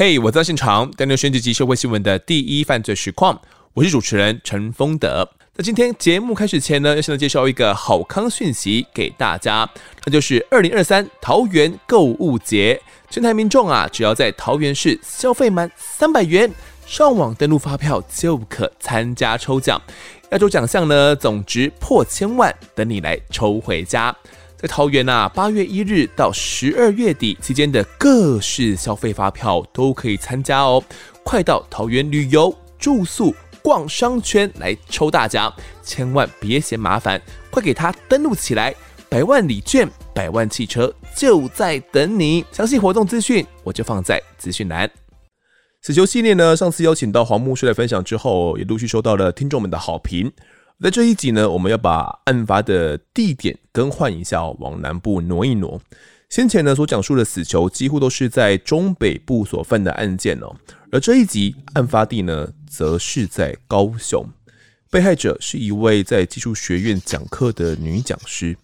[0.00, 3.36] 嘿我在现场，带您选几集社会新闻的第一犯罪实况。
[3.74, 5.28] 我是主持人陈丰德。
[5.56, 9.68] 那今天节目开始前呢，要先来介绍一个好康讯息给大家，
[10.04, 12.80] 那就是二零二三桃园购物节，
[13.10, 16.48] 全台民众啊，只要在桃园市消费满三百元，
[16.86, 19.82] 上网登录发票就可参加抽奖。
[20.30, 24.16] 亚洲奖项呢，总值破千万，等你来抽回家。
[24.60, 30.82] 在桃园啊，八月一日到十二月底期间的各式消费发票都可以参加哦！
[31.22, 33.32] 快到桃园旅游、住宿、
[33.62, 38.74] 逛商圈来抽大奖，千万别嫌麻烦，快给它登录起来！
[39.08, 42.44] 百万礼券、百万汽车就在等你。
[42.50, 44.90] 详细活动资讯我就放在资讯栏。
[45.82, 50.32] 死球系列呢，上次邀请到黄牧师来分享之后，也陆续收到了听众们的好评。
[50.80, 55.80] 在这一集呢，我们要把案发的地点更换一下，往南部挪一挪。
[56.30, 60.54] 先前呢所讲述的死囚几乎都是在中北部所犯的案件哦，
[60.92, 64.24] 而这一集案发地呢，则是在高雄。
[64.88, 68.56] 被害者是一位在技术学院讲课的女讲师。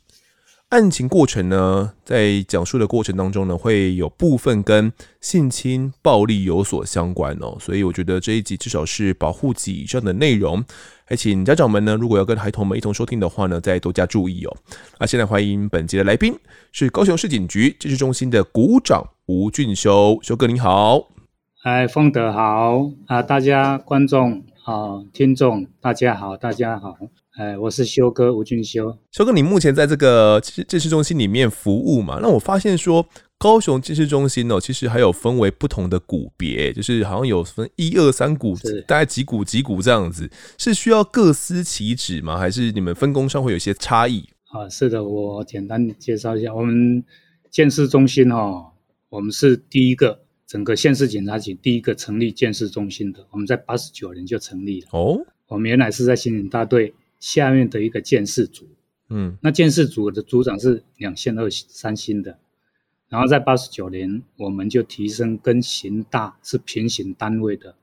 [0.68, 10.64] 案情过程呢，在讲述的过程当中呢，会有部分跟性侵暴力有所相关哦，所以我觉得这一集至少是保护级以上的内容，
[11.06, 14.56] 还请家长们呢，如果要跟孩童们一同收听的话呢，再多加注意哦。
[14.98, 16.34] 那现在欢迎本集的来宾
[16.72, 21.08] 是高雄市警局鉴识中心的股长吴俊修，修哥你好，
[21.62, 26.96] 哎，丰德好啊，大家观众好，听众大家好，大家好。
[27.36, 28.96] 哎，我是修哥吴俊修。
[29.10, 32.18] 修哥，你目前在这个鉴识中心里面服务嘛？
[32.22, 33.04] 那我发现说，
[33.38, 42.38] 高雄鉴识中心哦，其实还有分为不同的股别，就是好像有分一二三股，是大概几股几股这样子，是需要各司其职吗？
[42.38, 44.24] 还是你们分工上会有些差异？
[44.46, 47.04] 啊，是的，我简单介绍一下，我们
[47.50, 48.72] 鉴识中心哦，
[49.08, 55.20] 我们是第一个整个县市检察局第一个成立鉴识中心的，我们在八十九年就成立了哦。
[55.48, 56.94] 我们原来是在刑警大队。
[57.20, 58.68] 下面的一个鉴识组，
[59.08, 62.36] 嗯，那鉴识组的组长是两线二三星的，
[63.08, 67.76] 然后在八十九年，我们就提升跟刑大是平行单位的，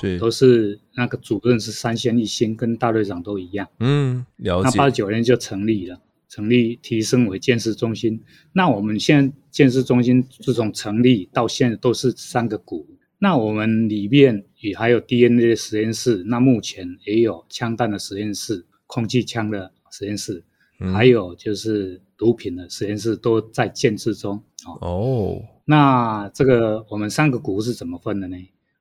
[0.00, 4.70] 是都是那个主任是三线一星，跟大队长都一样，嗯，了解。
[4.70, 8.22] 那八十九年就成立了，成立提升为建设中心。
[8.52, 12.86] 那我们现在建设中心自从成立到现在都是三个股。
[13.18, 18.66] 那我们里面也还有 DNA 的实验室，那目前也有枪弹的实验室。
[18.86, 20.44] 空气枪的实验室，嗯、
[20.92, 24.42] 还有就是毒品的实验室都在建设中。
[24.80, 28.36] 哦，那这个我们三个股是怎么分的呢？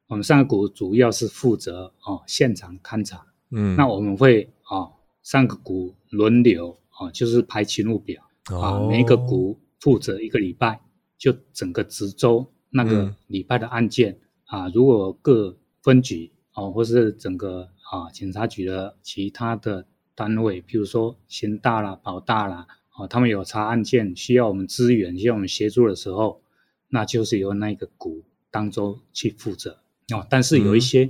[0.08, 3.26] 我们三个股主要是负责哦现场勘查。
[3.52, 10.82] 嗯，那我们会哦三个股轮流哦，就是排勤务表啊，哦、每一个股负责一个礼拜，
[11.18, 14.14] 就整个值周那个礼拜的案件、
[14.52, 19.86] 嗯、啊，如果各分局哦，或是整个啊警察局的其他的。
[20.16, 26.44] 单位，比如说刑大啦、保大啦，哦，他们有查案件需要我们支援、需要我们协助的时候，
[26.90, 29.82] 那就是由那个股当周去负责
[30.14, 30.26] 哦。
[30.30, 31.06] 但是有一些，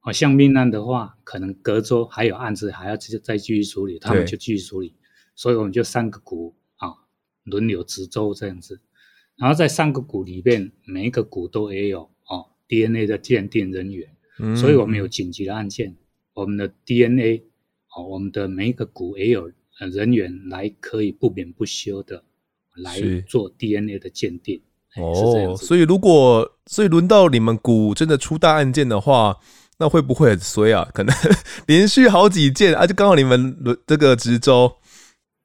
[0.00, 4.94] 哦、嗯，像命案的话，可能隔周还有案子还要再再继续处理，他们就继续处理。
[5.34, 6.94] 所以我们就三个股啊
[7.44, 8.80] 轮流值周这样子。
[9.36, 15.94] 然后在三个股里面，每一个股都也有哦 DNA 的鉴定人员，嗯、所以我们有紧急的案件，
[16.32, 17.44] 我们的 DNA。
[18.02, 22.22] 我们的每一个股也有人员来可以不眠不休的
[22.76, 24.60] 来做 DNA 的鉴定。
[24.96, 29.36] 哦，所以如果所以轮到你们股真的出大案件的话，
[29.78, 30.88] 那会不会很衰啊？
[30.92, 31.14] 可能
[31.66, 34.76] 连续好几件啊，就刚好你们轮这个值周。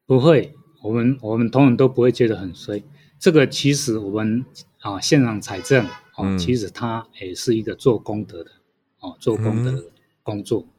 [0.08, 2.82] 不会，我们我们同仁都不会觉得很衰。
[3.20, 4.44] 这个其实我们
[4.80, 5.86] 啊现场采证
[6.16, 8.52] 啊，其实它也是一个做功德的
[9.02, 9.84] 哦，做功德的
[10.24, 10.62] 工作。
[10.62, 10.73] 嗯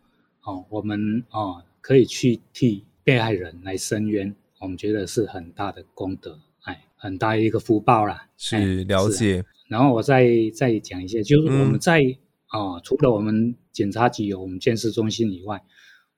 [0.44, 8.28] 哦，我们哦可以去替被害人来伸冤，我们觉得是很大的功德，哎，很大一个福报啦。
[8.36, 9.40] 是了解。
[9.40, 12.00] 啊、然后我再再讲一下，就是我们在
[12.46, 15.62] 啊、嗯哦，除了我们检察局有我们监视中心以外，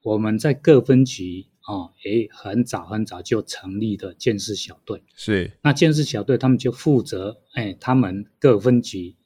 [0.02, 5.02] 我们在各分局哦，诶、哦，很早很早就成立的监视小队。
[5.14, 5.50] 是。
[5.62, 9.16] 那监视小队他们就负责，哎，他们各分局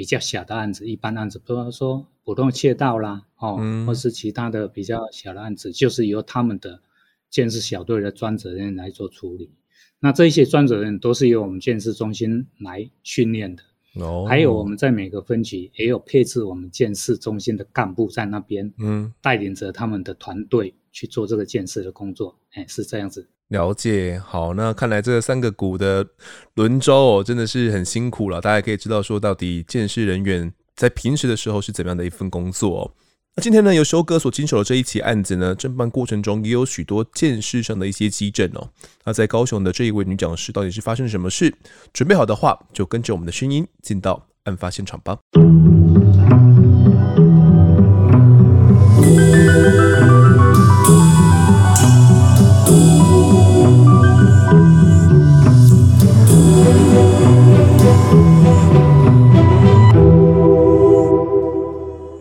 [0.00, 2.06] 比较小的案子，一般案子，比如说。
[2.22, 6.80] 普通窃盗啦，哦，嗯、或是其他的比较小的案子，就是由他们的
[7.28, 9.50] 建设小队的专责人员来做处理。
[9.98, 13.62] 那这些专责人都是由我们建设中心来训练的。
[13.96, 22.38] 哦，还有我们在每个分局也有配置我们建设中心的干部在那边，嗯，带领着他们的团队去做这个建设的工作。
[22.52, 23.28] 哎，是这样子。
[23.50, 26.06] 了解，好，那看来这三个股的
[26.54, 28.40] 轮周哦，真的是很辛苦了。
[28.40, 32.90] 大家可以知道说，到底鉴识人员在平时的时候是怎么样的一份工作哦。
[33.34, 38.68] 那今天呢，由修哥所经手的这一起案子呢，侦办过程中也有许多见识上的一些迹证哦。
[39.04, 41.52] 那在高雄的这一位女讲师到底是发生什么事？
[41.92, 45.18] 准备好的话，就跟着我们的声音进到案发现场吧。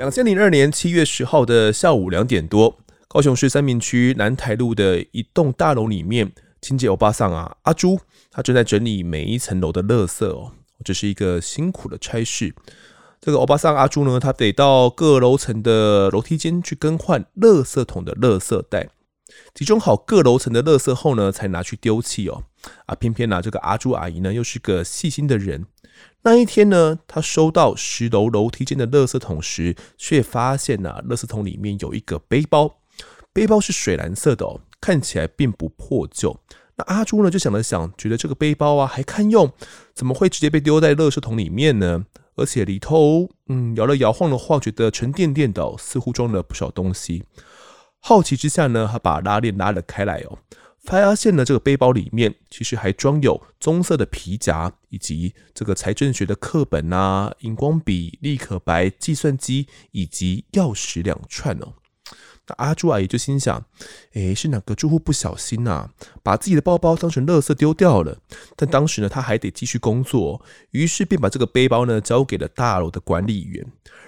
[0.10, 8.00] 两千零二年七月十号的下午两点多，高雄市三民区南台路的一栋大楼里面，清洁欧巴桑啊，阿朱，
[8.32, 10.52] 他正在整理每一层楼的垃圾哦，
[10.84, 12.56] 这是一个辛苦的差事。
[13.22, 18.90] 这个欧巴桑阿朱呢，他得到各楼层的楼梯间去更换垃圾桶的垃圾袋，
[19.54, 22.46] 集中好各楼层的垃圾后呢，才拿去丢弃哦。
[22.88, 25.68] 啊，偏偏呢，这个阿朱阿姨呢，又是个细心的人。
[26.24, 32.75] 那一天呢，他收到十楼楼梯间的垃圾桶时，却发现啊，垃圾桶里面有一个背包，
[33.31, 36.38] 背包是水蓝色的哦，看起来并不破旧。
[36.75, 39.51] 那阿朱呢就想了想，觉得这个背包啊还堪用，
[39.94, 42.06] 怎么会直接被丢在垃圾桶里面呢？
[42.36, 47.24] 而且里头嗯摇了摇晃的话，觉得沉甸甸的，似乎装了不少东西。
[48.00, 50.40] 好奇之下呢，他把拉链拉了开来哦。
[50.90, 61.74] 发现了这个背包里面其实还装有棕色的皮夹，以及这个财政学的课本啊、荧光笔、立可白、计算机以及钥匙两串哦。
[62.48, 63.64] 那阿朱阿姨就心想：
[64.14, 65.92] 诶，是哪个住户不小心呐，
[66.24, 68.18] 把自己的包包当成垃圾丢掉了？
[68.56, 73.64] 但当时呢，他还得继续工作，于是便把这个背包呢交给了大楼的管理员。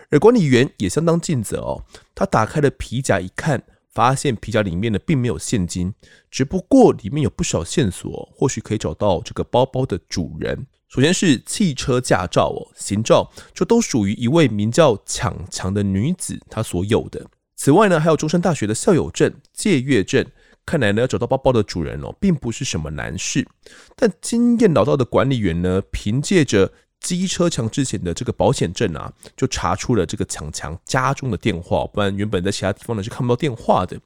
[0.10, 1.86] 而管理员也相当尽责哦，
[2.16, 3.62] 他打开了皮夹一看。
[3.94, 5.94] 发现皮夹里面呢并没有现金，
[6.30, 10.66] 只不过里面有不少线索，或许可以找到这个包包的主人。
[10.88, 17.26] 首先是汽车驾照哦，行照就都属于一位名叫强强的女子她所有的。
[17.56, 20.26] 此外呢，还有中山大学的校友证、借阅证。
[20.66, 23.48] 看来呢，要找到包包的主人哦，并不是什么难事。
[23.96, 26.72] 但经验老道的管理员呢，凭借着
[27.02, 34.00] 机车强制险的这个保险证啊，就查出了这个强强家中的电话，不然原本在其他地方呢是看不到电话的。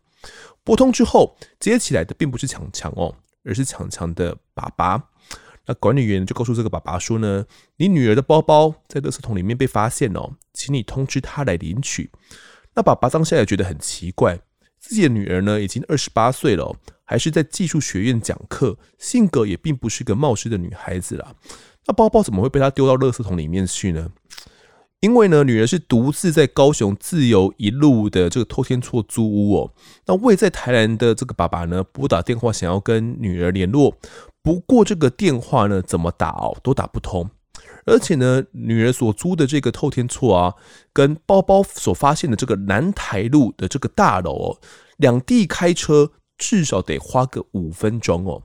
[0.63, 3.13] 拨通之后，接起来的并不是强强哦，
[3.43, 5.03] 而是强强的爸爸。
[5.67, 7.45] 那管理员就告诉这个爸爸说呢，
[7.77, 12.09] 你女儿的包包在垃圾桶里面被发现哦，请你通知她来领取。
[12.75, 14.39] 那爸爸当下也觉得很奇怪，
[14.79, 21.33] 自己的女儿呢已经二十八岁了，还是在技术学院讲课，性格也并不是个冒失的女孩子啦。
[21.87, 24.11] 那包包怎么会被他丢到垃圾桶里面去呢？
[25.01, 29.71] 因为呢，女儿是独自在高雄自由一路的这个透天厝租屋哦。
[30.07, 33.95] 那位在台南的这个爸爸呢，拨打电话想要跟女儿联络，
[34.41, 37.29] 不过这个电话呢，怎么打哦都打不通。
[37.85, 40.55] 而且呢，女儿所租的这个透天厝啊，
[40.91, 44.57] 跟包包所发现的这个南台路的这个大楼哦，
[44.97, 48.41] 两地开车至少得花个五分钟哦。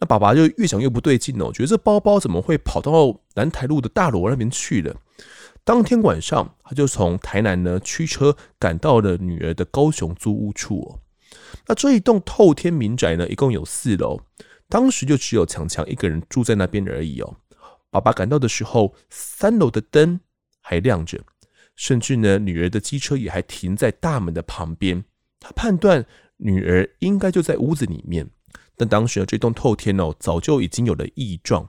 [0.00, 4.94] 那爸爸就越想越不对劲哦，觉得这包包怎么会跑到南台路的大楼那边去了？
[5.64, 11.00] 当天晚上，他就从台南呢驱车赶到了女儿的高雄租屋处哦。
[11.66, 14.20] 那这一栋透天民宅呢，一共有四楼，
[14.68, 17.36] 当时就只有强强一个人住在那边而已哦。
[17.90, 20.20] 爸爸赶到的时候，三楼的灯
[20.60, 21.20] 还亮着，
[21.74, 25.04] 甚至呢，女儿的机车也还停在大门的旁边。
[25.40, 28.30] 他判断女儿应该就在屋子里面。
[28.78, 31.68] 但当时呢，这栋透天哦，早就已经有了异状。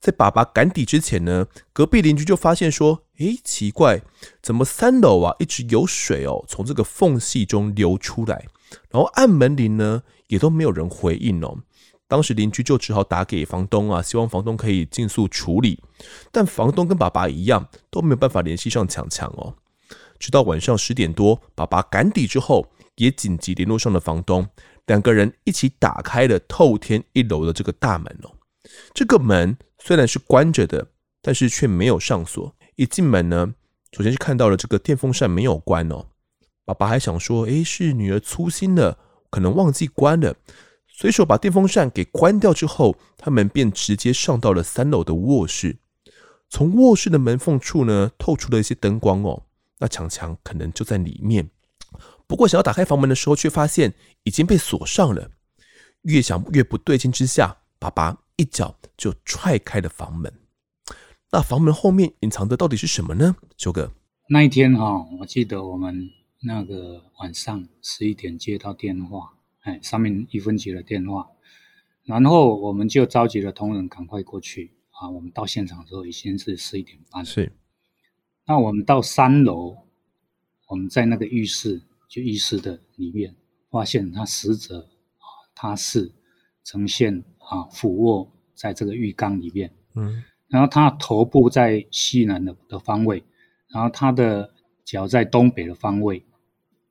[0.00, 4.00] 在爸爸赶抵之前呢，隔壁邻居就发现说：“诶，奇怪，
[4.40, 8.46] 怎么三楼啊一直有水哦，从这个缝隙中流出来？
[8.90, 11.58] 然后按门铃呢，也都没有人回应哦。
[12.06, 15.82] 当时邻居就只好打给房东啊，希望房东可以尽速处理。
[16.30, 19.54] 但房东跟爸爸一样，都没有办法联系上强强哦。
[20.18, 24.46] 直到晚上十点多，爸爸赶抵之后，也紧急联络上了房东。”
[24.88, 28.34] 两个人一起打开了透天一楼的这个大门哦。
[28.92, 30.88] 这个门虽然是关着的，
[31.22, 32.54] 但是却没有上锁。
[32.74, 33.54] 一进门呢，
[33.92, 36.06] 首先是看到了这个电风扇没有关哦。
[36.64, 38.98] 爸爸还想说，诶，是女儿粗心了，
[39.30, 40.34] 可能忘记关了。
[40.86, 45.76] 随手把电风扇给关掉之后，他们便直接上到了三楼的卧室。
[46.48, 49.44] 从卧室的门缝处呢，透出了一些灯光哦。
[49.78, 51.50] 那强强可能就在里面。
[52.28, 55.30] 不过，想要打开房门的时候，却发现已经被锁上了。
[56.02, 60.32] 越想越不对劲之下，爸爸一脚就踹开了房门。
[61.32, 63.34] 那房门后面隐藏的到底是什么呢？
[63.56, 63.90] 修哥，
[64.28, 66.08] 那一天哈，我记得我们
[66.42, 71.28] 那个晚上十一点接到电话，哎，上面一分局的电话，
[72.04, 75.08] 然后我们就召集了同仁赶快过去啊。
[75.08, 77.50] 我们到现场的时候已经是十一点半，是。
[78.46, 79.76] 那我们到三楼，
[80.68, 83.36] 我们在那个浴室，就浴室的里面，
[83.70, 84.80] 发现他死者
[85.18, 86.10] 啊，他是
[86.64, 93.22] 呈现啊俯卧在这个浴缸里面，嗯，然后他头部在西南的的方位，
[93.68, 96.24] 然后他的脚在东北的方位，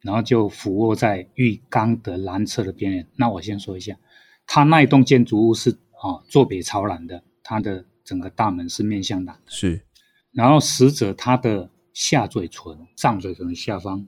[0.01, 3.07] 然后就俯卧在浴缸的南侧的边缘。
[3.15, 3.97] 那我先说一下，
[4.45, 9.81] 他那一栋建筑物是啊坐北朝南的，他的整个大门是面向南，是。
[10.31, 14.05] 然后死者他的下嘴唇、上嘴唇的下方，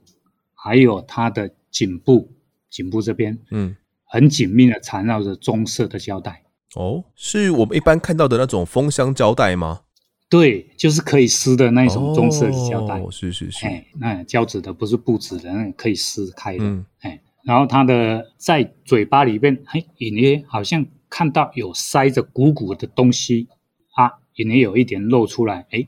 [0.62, 2.30] 还有它的颈部、
[2.68, 6.42] 颈部这边，嗯，很紧密的缠绕着棕色的胶带。
[6.74, 9.80] 哦，是我们一般看到的那种封箱胶带吗？
[10.28, 13.00] 对，就是可以撕的那种棕色的胶带。
[13.00, 13.66] 哦，是是是。
[13.66, 16.64] 哎，那胶质的不是布质的，那可以撕开的。
[16.64, 23.48] 嗯，哎，然后它的在嘴巴里边，哎，隐约好像看到有塞着鼓鼓的东西
[23.96, 25.86] 啊，隐约有一点露出来，哎。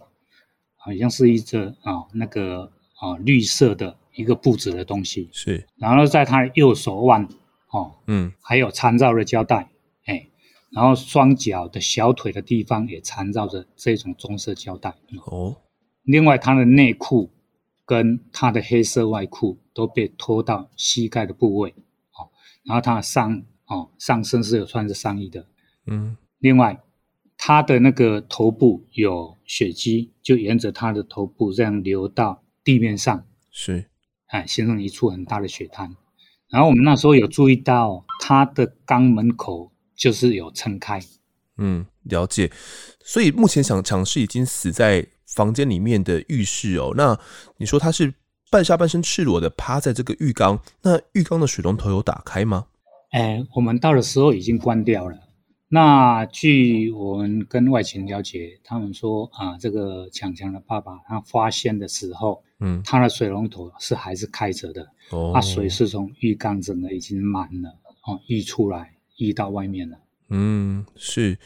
[0.85, 5.67] 好像是一只啊、哦，那个啊、哦、绿色的一个布质的东西，是。
[5.77, 7.29] 然后在他的右手腕，
[7.71, 9.71] 哦，嗯，还有缠绕的胶带，
[10.07, 10.29] 哎，
[10.71, 14.95] 然后双脚的小腿的地方也缠绕着这种棕色胶带。
[15.27, 15.57] 哦。
[16.03, 17.31] 另外，他的内裤
[17.85, 22.31] 跟他的黑色外裤都被拖到膝盖的部位，哦。
[22.65, 25.47] 然后他的上哦上身是有穿着上衣的，
[25.87, 26.17] 嗯。
[26.39, 26.81] 另外。
[27.45, 33.91] 他的那个头部有血迹，就沿着他的头部这样流到地面上，是，
[34.33, 35.95] 哎，形成一处很大的血滩。
[36.51, 41.01] 然后我们那时候有注意到他的肛门口就是有撑开，
[41.59, 42.51] 嗯，了解。
[43.05, 46.93] 所以目前想尝试已经死在房间里面的浴室哦。
[46.97, 47.19] 那
[47.59, 48.13] 你说他是
[48.51, 52.67] 半下半身赤裸的趴在这个浴缸，那浴缸的水龙头有打开吗？
[53.13, 55.17] 哎，我们到的时候已经关掉了。
[55.75, 67.71] 那据我们跟外勤了解，他们说啊，这个强强的爸爸他发现的时候，嗯，他的水龙头是还是开着的，哦，他水是从浴缸整个已经满了，
[68.07, 69.97] 哦，溢出来，溢到外面了。
[70.29, 71.39] 嗯，是。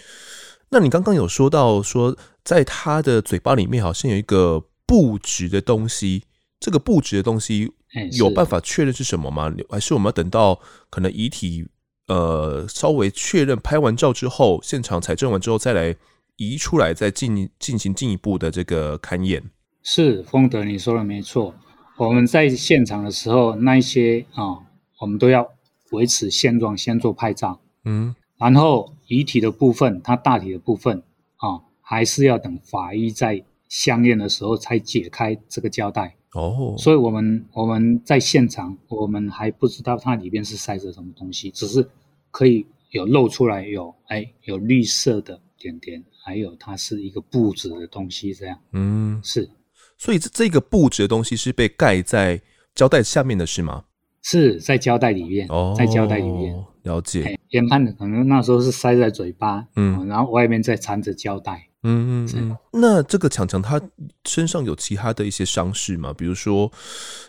[0.71, 6.25] 那你刚刚有说到说，在他的嘴巴里面好像有一个布质的东西，
[6.59, 7.73] 这个布质的东西
[8.19, 9.55] 有办法确认是什么吗？
[9.71, 10.59] 还是我们要等到
[10.91, 11.69] 可能遗体？
[12.09, 15.95] 呃，稍微确认拍完照之后，现场采证完之后，再来
[16.37, 19.43] 移出来，再进进行进一步的这个勘验。
[19.83, 21.55] 是，丰德，你说的没错。
[21.97, 24.63] 我们在现场的时候，那一些啊、哦，
[25.01, 25.49] 我们都要
[25.93, 27.61] 维持现状，先做拍照。
[27.85, 31.03] 嗯，然后遗体的部分，它大体的部分
[31.37, 36.16] 啊、哦，还是要等法医在相验的时候才解开这个胶带。
[36.37, 41.89] 哦，所以我们我们在现场，我们还不知道它里面是塞着什么东西，只是
[42.31, 48.59] 可以有露出来有哎有绿色的点点，还有它是一个布质的东西，这样。
[48.73, 49.49] 嗯，是。
[49.97, 52.41] 所以这这个布质的东西是被盖在
[52.75, 53.85] 胶带下面的是吗？
[54.23, 56.55] 是在胶带里面，哦，在胶带里面。
[56.83, 57.39] 了解。
[57.51, 61.66] 研判的可能那时候是塞在嘴巴，嗯，然后外面再缠着胶带。
[61.83, 63.81] 嗯嗯嗯，那这个强强他
[64.25, 66.13] 身上有其他的一些伤势吗？
[66.13, 66.73] 比如说，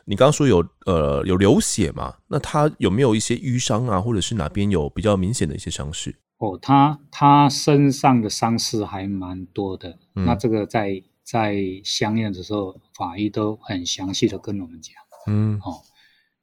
[0.06, 2.16] 你刚刚说有呃有流血嘛？
[2.28, 6.16] 那他有没有一些瘀伤啊，或者是哪边有比较明显的一些伤势？
[6.38, 10.00] 哦，他他身上的伤势还蛮多的。
[10.16, 14.96] 嗯、那这个在在相验的时候，法医都很详细的跟我们讲。
[15.28, 15.84] 嗯，哦，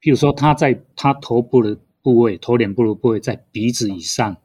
[0.01, 4.37] 譬如说他在他头部的部位、头脸部的部位，在鼻子以上，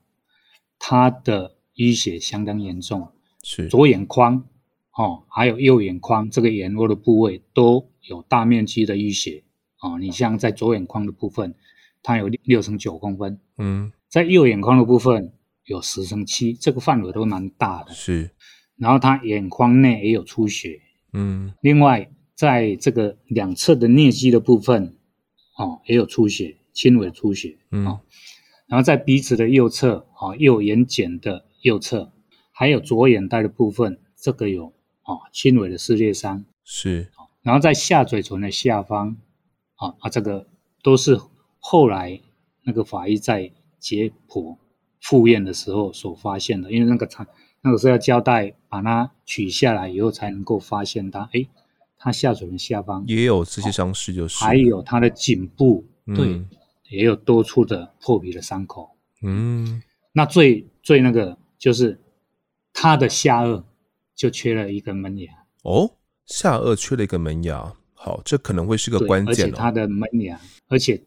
[0.80, 3.12] 他的淤血相当严重。
[3.44, 3.68] 是。
[3.68, 4.46] 左眼眶，
[4.94, 9.44] 哦，还有右眼眶这个眼窝的部位都有大面积的淤血，
[9.82, 11.56] 哦，你像在左眼眶的部分，
[12.04, 15.32] 它有六乘九公分，嗯，在右眼眶的部分
[15.66, 17.94] 有十乘七，这个范围都蛮大的。
[17.94, 18.32] 是，
[18.76, 20.82] 然后它眼眶内也有出血，
[21.14, 24.98] 嗯，另外在这个两侧的颞肌的部分，
[25.58, 27.84] 哦，也有出血，轻微出血，嗯，
[28.68, 32.12] 然后在鼻子的右侧，哦，右眼睑的右侧。
[32.60, 34.74] 还有左眼袋的部分，这个有
[35.04, 37.08] 啊轻微的撕裂伤，是。
[37.42, 39.16] 然后在下嘴唇的下方，
[39.76, 40.46] 啊啊，这个
[40.84, 41.18] 都是
[41.60, 42.20] 后来
[42.64, 44.58] 那个法医在解剖
[45.00, 47.26] 复验的时候所发现的，因为那个长
[47.62, 51.48] 那个是要胶带把它取下来以后才能够发现它，哎，
[51.98, 56.46] 它下嘴唇下方也有这些伤势，就是还有它的颈部，嗯、对，
[56.90, 58.90] 也有多处的破皮的伤口，
[59.22, 61.98] 嗯，那最最那个就是。
[62.82, 63.62] 他的下颚
[64.16, 65.28] 就缺了一个门牙
[65.64, 69.50] 哦，下颚缺了一个门牙，好，这可能会是个关键、哦。
[69.50, 71.04] 而且他的门牙，而且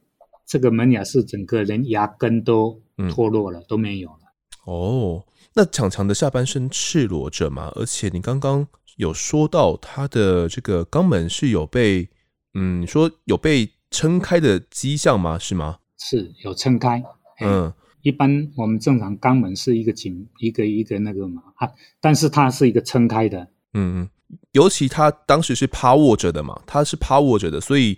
[0.46, 2.78] 这个门牙是整个人牙根都
[3.10, 4.18] 脱落了，嗯、都没有了。
[4.66, 5.24] 哦，
[5.54, 7.72] 那强强的下半身赤裸着嘛？
[7.74, 12.06] 而且你刚刚有说到他的这个肛门是有被，
[12.52, 15.38] 嗯，说有被撑开的迹象吗？
[15.38, 15.78] 是吗？
[15.98, 17.02] 是有撑开。
[17.40, 23.40] 嗯，一般我们正常肛门是一个紧一个一个那个嘛，啊，但是它是一个撑开的。
[23.74, 24.08] 嗯嗯。
[24.52, 27.94] 尤其他当时是趴卧着的嘛，他是趴卧着的，所以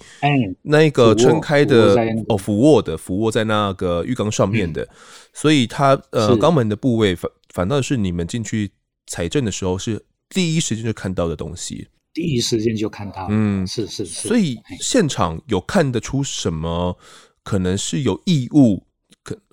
[0.62, 1.94] 那个撑开的
[2.28, 4.88] 哦，俯卧的，俯卧在那个浴缸上面的，
[5.32, 8.72] 所以他呃肛门的部位反反倒是你们进去
[9.06, 16.98] 采证的时候是第一时间就看到的东西，第一时间就看到，嗯，是是是，所以现场有看得出什么
[17.44, 18.84] 可能是有异物，可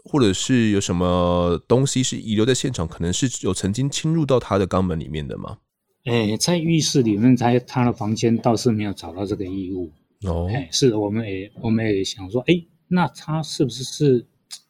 [0.03, 5.57] 或者是有什么东西是遗留在现场，可能是有曾经侵入到他的肛门里面的吗？
[6.05, 9.91] 哎，在浴室里面，在他的房间倒是没有找到这个异物。
[10.23, 12.53] 哦，哎，是我们也我们也想说，哎，
[12.87, 14.25] 那他是不是是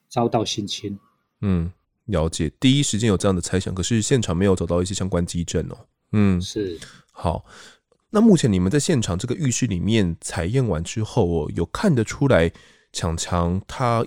[0.08, 0.98] 遭到性侵？
[1.40, 1.72] 嗯，
[2.04, 2.52] 了解。
[2.60, 5.86] 第一时间有这样的猜想，可是现场没有找到一些相关基证哦。
[6.12, 6.78] 嗯，是。
[7.10, 7.44] 好，
[8.10, 12.52] 那目前你们在现场这个浴室里面采验完之后哦，有看得出来
[12.92, 14.06] 强强他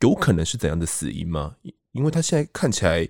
[0.00, 1.56] 有可能是怎样的死因吗？
[1.92, 3.08] 因为他现在看起来，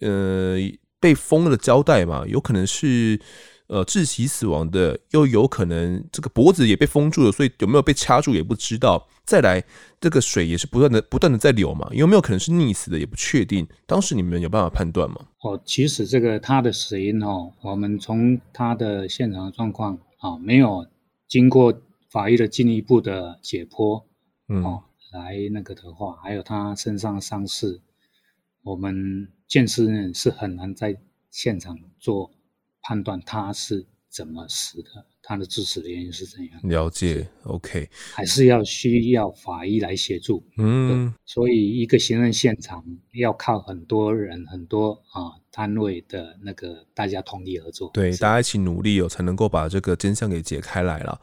[0.00, 0.58] 呃。
[1.00, 3.20] 被封了的胶带嘛，有可能是
[3.68, 9.06] 呃窒息死亡的，又有可能这个脖子也被封住了，所以有没有被掐住也不知道。
[9.24, 9.62] 再来，
[10.00, 13.64] 这个水也是不断的、不断的在流嘛，有没有可能是溺死的也不确定。
[13.86, 15.24] 当时你们有办法判断吗？
[15.44, 20.84] 哦，其实这个他的死因哦，我们从他的现场的状况啊，没有
[21.28, 21.72] 经过
[22.10, 24.02] 法医的进一步的解剖，
[24.48, 27.80] 嗯，哦，来那个的话，还有他身上的伤势，
[28.62, 29.28] 我们。
[29.48, 30.94] 鉴识人是很难在
[31.30, 32.30] 现场做
[32.82, 34.90] 判断，他是怎么死的，
[35.22, 36.60] 他的致死的原因是怎样？
[36.64, 40.46] 了解，OK，还是要需要法医来协助。
[40.58, 42.84] 嗯，所以一个刑案现场
[43.14, 51.18] 要靠很多人、很多啊单位的那个大家通力合作，对，大家一起努力哦，才能够把这个真相给解开来了。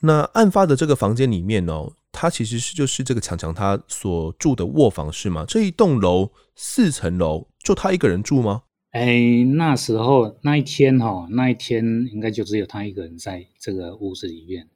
[0.00, 1.94] 那案发的这个房间里面哦。
[2.12, 5.44] 他其实是就是这个强强他所住的卧房是吗？
[5.46, 8.62] 这一栋楼四层楼，就他一个人住吗？
[8.90, 14.68] 哎，那时候那一天哈、哦，那一天应该就只有他一个人在这个屋子里面。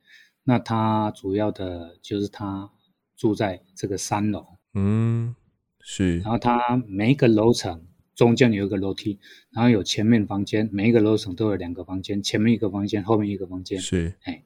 [0.44, 2.70] 那他主要的就是他
[3.16, 5.34] 住在这个三楼，嗯，
[5.80, 6.18] 是。
[6.20, 9.18] 然后他每一个楼层中间有一个楼梯，
[9.50, 14.44] 然后有前面房间，每一个楼层都有两个房间，前面一个房间，后面一个房间，是，哎。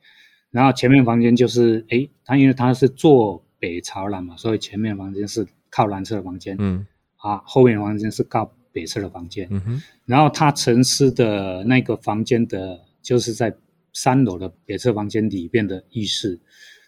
[0.50, 9.82] 然后前面房间就是，哎，他因为他是坐北朝南嘛，所以前面房间是靠南侧的房间，嗯，啊，后面房间是靠北侧的房间，嗯哼。
[10.06, 13.54] 然后他沉思的那个房间的，就是在
[13.92, 16.40] 三楼的北侧房间里边的浴室，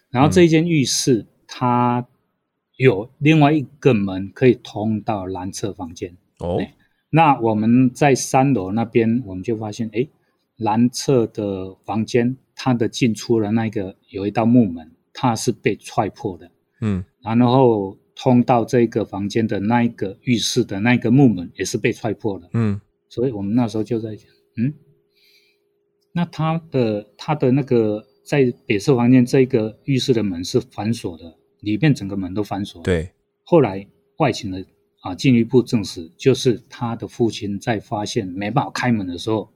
[0.09, 2.07] 然后这一间浴室它
[2.77, 6.59] 有另外一个门可以通到南侧房间，哦，
[7.11, 10.07] 那我们在三楼那边我们就发现，哎，
[10.57, 12.37] 南侧的房间。
[12.63, 24.75] 它的进出的那个有一道木门，它是被踹破的，嗯，然后通到这个房间的那一个浴室的那个木门也是被踹破的，嗯，所以我们那时候就在想，嗯，
[26.13, 33.11] 那他的他的那个在北侧房间这个浴室的门是反锁的，里面整个门都反锁，对，
[33.43, 34.63] 后来外勤的
[34.99, 39.51] 啊进一步证实，就是他的父亲在发现没办法开门的时候，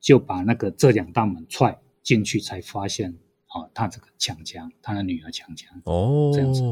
[0.00, 1.78] 就把那个这两道门踹。
[2.06, 3.10] 进去才发现，
[3.52, 6.62] 哦，他这个强强，他的女儿强强，哦，这样子，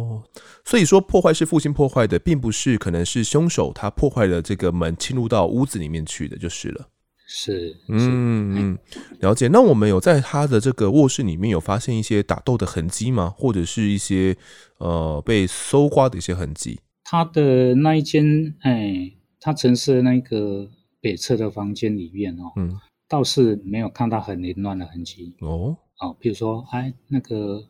[0.64, 6.88] 所以说破坏是父亲破坏的，并不是可能是凶手他破坏了这个门侵入到屋子里面去的，就是了。
[7.26, 8.78] 是，嗯嗯，
[9.18, 9.48] 了解。
[9.48, 13.34] 那我们有在他的这个卧室里面有发现一些打斗的痕迹吗？
[13.36, 14.36] 或者是一些
[14.78, 16.78] 呃被搜刮的一些痕迹？
[17.02, 20.70] 他的那一间，哎，他陈尸的那个
[21.00, 22.78] 北侧的房间里面哦，嗯。
[23.08, 25.34] 倒是没有看到很凌乱的痕迹。
[25.40, 27.62] 哦，哦，比如说，哎，那个，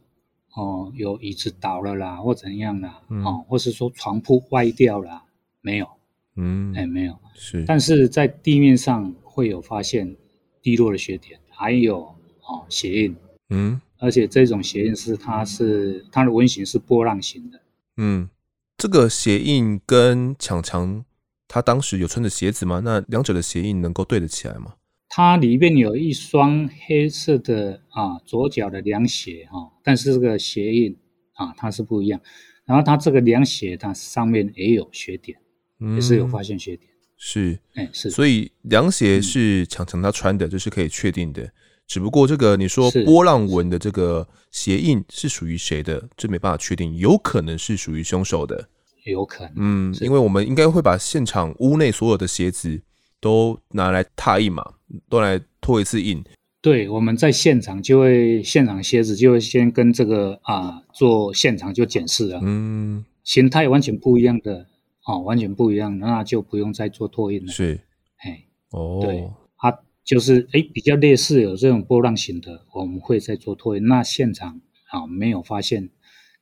[0.55, 5.23] 哦，有椅子倒了啦，或怎样啦，嗯、哦，或是说床铺歪掉了，
[5.61, 5.89] 没有，
[6.37, 10.17] 嗯，哎，没有，是，但是在地面上会有发现
[10.63, 12.01] 滴落的血点，还有
[12.43, 13.17] 哦鞋印，
[13.51, 17.61] 嗯，而且这种鞋印是它是它的纹型是波浪形的，
[17.97, 18.29] 嗯，
[18.77, 21.05] 这个鞋印跟强强
[21.49, 22.81] 他当时有穿的鞋子吗？
[22.85, 24.75] 那两者的鞋印能够对得起来吗？
[25.17, 30.99] 它里面有一双黑色的啊左脚的凉鞋哈，但是这个鞋印
[31.35, 32.21] 啊它是不一样。
[32.65, 35.39] 然后它这个凉鞋它上面也有血点，
[35.79, 36.91] 嗯、也是有发现血点。
[37.17, 38.11] 是，哎是。
[38.11, 41.49] 所以凉鞋是强强他穿的，这、嗯、是可以确定的。
[41.87, 48.69] 只不过这个你说波浪纹的这个鞋印是属于谁的，这没办法确定，有可能是属于凶手的，
[49.05, 49.53] 有可能。
[49.59, 52.83] 嗯，因为我们应该会把现场屋内所有的鞋子
[53.25, 54.75] 都拿来拓印嘛，
[55.09, 56.23] 都来拓一次印。
[56.61, 64.67] 对，我们在现场就会现场鞋子就会先跟这个啊做现场就检视了，嗯，形态完全不一样的
[65.07, 67.51] 哦，完全不一样，那就不用再做拓印了。
[67.51, 67.81] 是，
[68.19, 73.87] 哎，哦，对，它、啊、就是哎比较类似有这种波浪形的，我们会再做拓印。
[73.87, 74.61] 那现场
[74.91, 75.89] 啊没有发现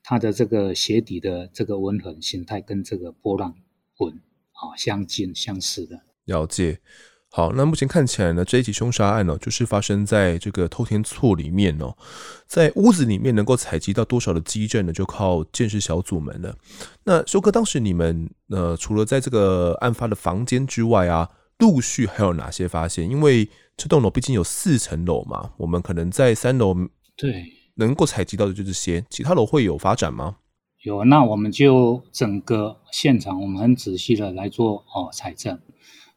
[0.03, 3.55] 它的这个鞋底的这个纹痕形态跟这个波浪
[3.99, 4.13] 纹
[4.51, 6.01] 啊相近相似的。
[6.25, 6.79] 了解。
[7.35, 11.97] 好，那目前看起来呢，这一起凶杀案呢、哦，就是发生在这个偷天厝里面哦，
[12.45, 14.93] 在屋子里面能够采集到多少的基证呢？
[14.93, 16.55] 就靠鉴识小组们了。
[17.05, 23.09] 那修哥，当时你们呃，除了在这个案发的房间之外啊，陆续还有哪些发现？
[23.09, 26.75] 因为这栋楼毕竟有四层楼嘛，我们可能在三楼
[27.17, 30.35] 对能够采集到的就这些，其他楼会有发展吗？
[30.83, 35.59] 有，那我们就整个现场我们很仔细的来做哦采证。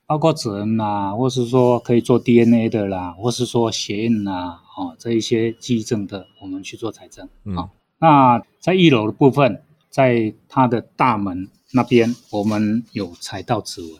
[0.07, 7.29] 包括指纹啦，或是说可以做 DNA 的啦，或是说鞋印啦，哦，这一些迹证的，我们去做采证。
[7.45, 13.91] 嗯、哦，那在一楼的部分，在它的大门那边，我们有采到指纹，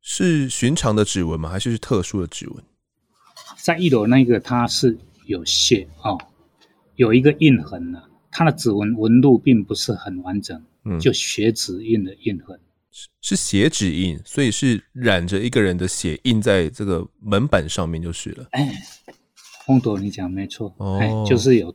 [0.00, 1.50] 是寻常的指纹吗？
[1.50, 2.64] 还是是特殊的指纹？
[3.62, 6.18] 在一楼那个，它是有血哦，
[6.96, 12.58] 有一个印痕呢，它的指纹纹路并不是很完整，嗯，就血指印的印痕。
[13.20, 18.46] 是血指印，所以是染着一个人的血印在这个门板上面就是了。
[18.50, 18.68] 哎，
[19.66, 21.74] 丰德，你讲没错，哦、哎，就是有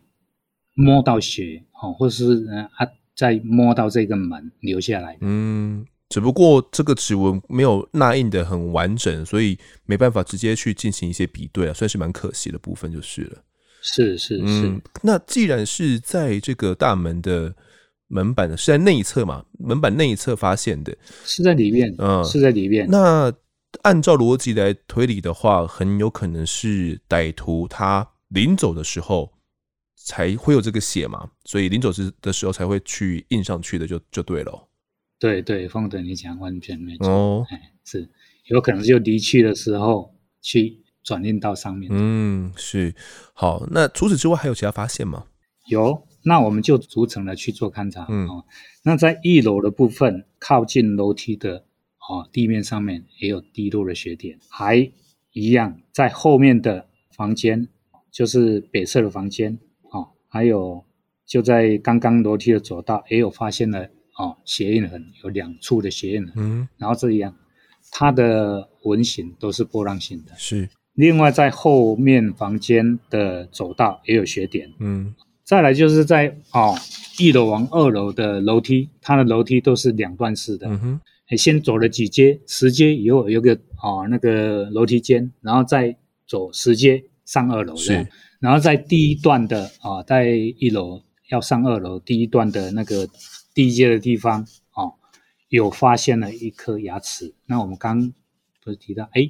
[0.74, 5.18] 摸到血，哦，或是啊，再摸到这个门留下来。
[5.22, 13.44] 嗯，只不过这个指纹没有捺印的很完整，所以没办法直接去进行一些比对啊，算是蛮可惜的部分就是了。
[13.82, 17.56] 是是是、嗯，那既然是在这个大门的。
[18.08, 19.44] 门板的是在内侧嘛？
[19.58, 22.88] 门板内侧发现的，是在里面，嗯，是在里面。
[22.90, 23.34] 那
[23.82, 29.34] 按照逻辑来推理的话，很有可能是歹徒他临走的时候
[29.96, 34.70] 才会有这个血嘛，所以临走之的时候才会去印上去的就，就就对了。
[35.18, 38.08] 对对，凤德你讲完全没错，哦，哎，是
[38.46, 41.90] 有可能就离去的时候去转印到上面。
[41.92, 42.94] 嗯，是。
[43.34, 45.26] 好，那除此之外还有其他发现吗？
[45.70, 46.08] 有。
[46.28, 48.08] 那我们就逐层的去做勘察。
[48.10, 48.46] 嗯，哦，
[48.84, 51.64] 那在一楼的部分，靠近楼梯的
[52.10, 54.92] 哦地面上面也有滴落的血点，还
[55.34, 57.68] 一样在后面的房间，
[58.12, 59.60] 就是北侧的房间，
[59.92, 60.84] 哦，还有
[61.28, 66.34] 就在刚刚楼梯的走道也有发现了哦鞋印痕，有两处的鞋印痕。
[66.38, 67.36] 嗯，然后这样，
[67.92, 70.34] 它的纹型都是波浪形的。
[70.38, 70.68] 是。
[70.94, 74.74] 另外在后面房间的走道也有血点。
[74.80, 75.14] 嗯。
[75.46, 76.76] 再来就是在哦
[77.20, 80.68] 一楼往二楼的楼梯，它的楼梯都是两段式的。
[80.68, 85.96] 嗯哼，先走了几阶，十阶以后有个哦那个楼梯间，然后再
[86.28, 87.76] 走十阶上二楼。
[87.76, 88.08] 是，
[88.40, 93.08] 然后在第一段的啊、哦，在一楼要上二楼第一段的那个
[93.54, 94.96] 第一阶的地方哦，
[95.50, 97.36] 有发现了一颗牙齿。
[97.46, 98.12] 那我们刚
[98.64, 99.30] 不是提到哎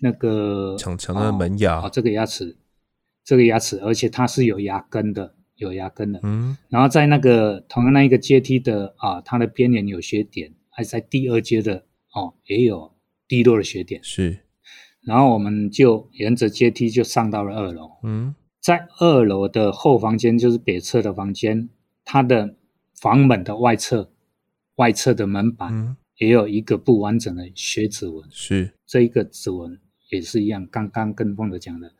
[0.00, 2.56] 那个长长的门牙哦，这个牙齿，
[3.24, 5.36] 这个牙齿，而且它是有牙根的。
[5.56, 12.92] 有牙根的，嗯，然后在那个同样那一个阶梯的啊，它的边缘有血点，还在第二阶的哦，也有
[13.28, 14.40] 滴落的血点，是。
[15.02, 21.68] 然后我们就沿着阶梯就上到了二楼，嗯，在二楼的后房间，就是北侧的房间，
[22.04, 22.56] 它的
[23.00, 24.10] 房门的外侧，
[24.76, 28.72] 外侧的门板，嗯，也有一个不完整的血指纹，是。
[28.86, 29.78] 这一个指纹
[30.10, 31.92] 也是一样，刚刚跟凤德讲的，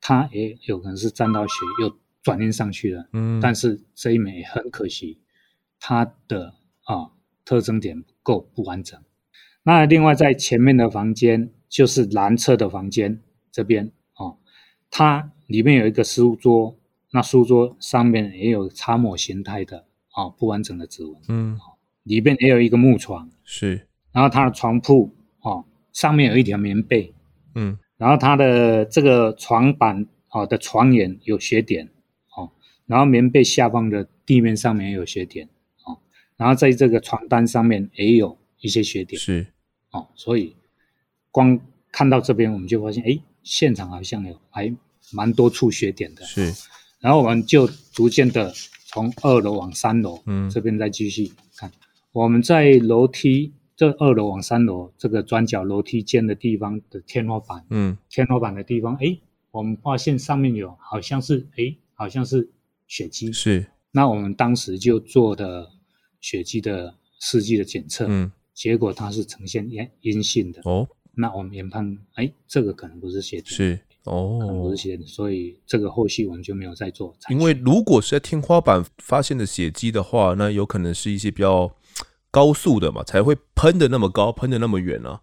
[0.00, 1.98] 它也有可能是沾到血又。
[2.22, 5.18] 转印上去了，嗯，但是这一枚很可惜，
[5.78, 6.54] 它的
[6.84, 7.12] 啊
[7.44, 9.00] 特征点不够不完整。
[9.62, 14.36] 那另外在前面的房间，就是南侧的房间这边啊，
[14.90, 16.78] 它里面有一个书桌，
[17.12, 21.58] 那书桌上面也有擦抹形态的啊不完整的指纹，嗯，
[22.02, 27.14] 里面也有一个木床，是，然后它的床铺啊上面有一条棉被，
[27.54, 31.88] 嗯，然后它的这个床板啊的床沿有血点。
[32.90, 35.48] 然后棉被下方的地面上面也有血点，
[35.84, 35.96] 哦，
[36.36, 39.46] 然后在这个床单上面也有一些血点，是，
[39.92, 40.56] 哦，所以
[41.30, 41.60] 光
[41.92, 44.74] 看到这边我们就发现，哎，现场好像有还
[45.12, 46.52] 蛮多处血点的，是，
[46.98, 48.52] 然后我们就逐渐的
[48.86, 51.70] 从二楼往三楼，嗯，这边再继续看，
[52.10, 59.18] 我们在楼梯这二楼往三楼这个转角楼梯间的地方的天花板，嗯，天花板的地方，哎。
[59.52, 62.48] 我们发现上面有好像是哎，好像是
[62.90, 63.32] 血迹。
[63.32, 63.64] 是。
[63.92, 65.70] 那我们当时就做的
[66.20, 70.60] 血迹的试剂的检测，嗯，结果它是呈现阴阴性的。
[70.64, 70.86] 哦。
[71.14, 73.54] 那我们研判，哎，这个可能不是血迹。
[73.54, 73.80] 是。
[74.04, 74.38] 哦。
[74.62, 77.14] 不是血点，所以这个后续我们就没有再做。
[77.30, 81.74] 因为如果是在天花板发现的血迹的话，那有可能是一些比较
[82.30, 85.20] 高速的嘛，才会喷的那么高，喷的那么远啊。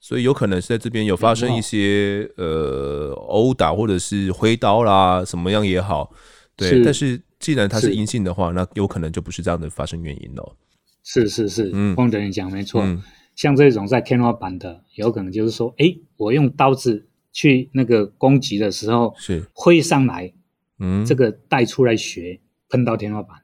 [0.00, 6.12] 所以有可能是在这边有发生一些呃殴打或者是挥刀啦，什么样也好，
[6.58, 6.68] 对。
[6.68, 10.56] 是但是既然它是阴性的话，那有可能就不是这样的发生原因了。
[11.02, 12.82] 是是是，嗯，汪德你讲没错。
[12.82, 13.02] 嗯、
[13.34, 20.34] 像这种在天花板的，有可能就是说，哎，我用刀子去那个攻击的时候，是挥上来，
[20.78, 23.38] 嗯，这个带出来血喷到天花板，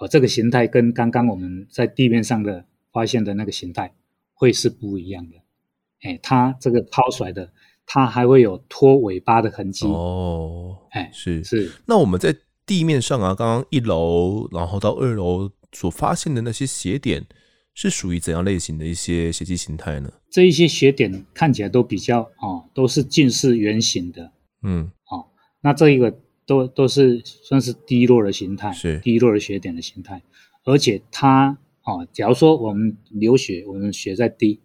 [0.00, 3.92] 哦，这个形态跟刚刚我们在地面上的发现的那个形态
[4.32, 5.36] 会是不一样的。
[6.02, 7.52] 哎，它这个抛出来的，
[7.92, 10.76] 它还会有拖尾巴的痕迹哦。
[10.92, 11.72] 哎，是是。
[11.86, 12.32] 那我们在
[12.64, 17.26] 地面上啊，刚刚一楼，然后到二楼所发现的那些血点，
[17.74, 20.08] 是属于怎样类型的一些血迹形态呢？
[20.30, 24.30] 这一些血点看起来都比较哦，都是近似圆形的。
[24.62, 25.26] 嗯，哦，
[25.60, 30.22] 那这一个都都是算是低落的形态，是低落的血点的形态。
[30.64, 34.60] 而且它哦，假如说我们流血，我们血在滴。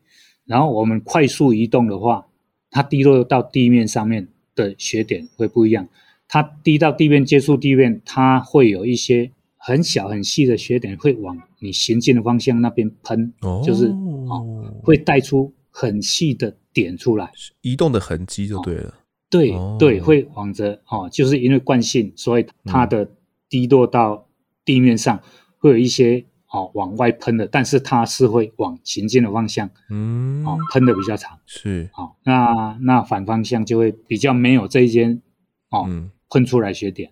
[0.45, 2.27] 然后我们快速移动的话，
[2.75, 5.87] 它滴落到地面上面的血点会不一样。
[6.27, 18.89] 它滴到地面接触地面，它会有一些很小很细的血点会往你行进的方向那边喷，哦、就是哦，会带出很细的点出来，移动的痕迹就对了。
[18.89, 18.93] 哦、
[19.29, 23.09] 对、哦、对，会往着哦，就是因为惯性，所以它的
[23.47, 24.27] 滴落到
[24.65, 25.23] 地面上
[25.59, 26.25] 会有一些。
[26.55, 35.21] 哦，往外喷的，但是它是会往前进的方向，嗯，哦，喷的比较长，是，哦，那那反方向就会比较没有这一间，
[35.69, 37.11] 哦，嗯、喷出来血点，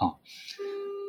[0.00, 0.16] 哦，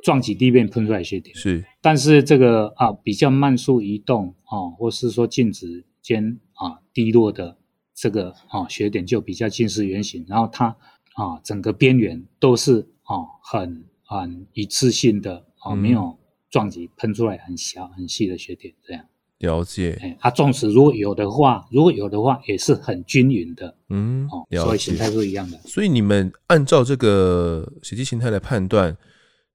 [0.03, 1.35] 撞击地面喷出来血点。
[1.35, 7.57] 是，但是这个啊比较慢速移动，哦，或是说静止间啊低落的
[7.95, 10.67] 这个啊血点就比较近似圆形，然后它
[11.15, 16.20] 啊整个边缘都是啊很很一次性的啊没有。
[16.51, 19.03] 撞击喷出来很小很细的血点，这样
[19.39, 19.97] 了解。
[20.01, 23.75] 哎，它纵使如果有的话，如果有的话，也是很均匀的。
[23.89, 25.57] 嗯，哦，所以形态是一样的。
[25.65, 28.95] 所以你们按照这个血迹形态来判断，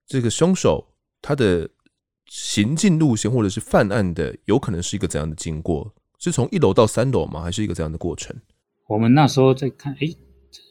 [0.05, 0.85] 这个凶手
[1.21, 1.69] 他的
[2.25, 5.93] 行进路线或者是犯案的，有可能是一个怎样的经过？
[6.19, 7.41] 是从一楼到三楼吗？
[7.41, 8.35] 还是一个怎样的过程？
[8.87, 10.07] 我们那时候在看，哎，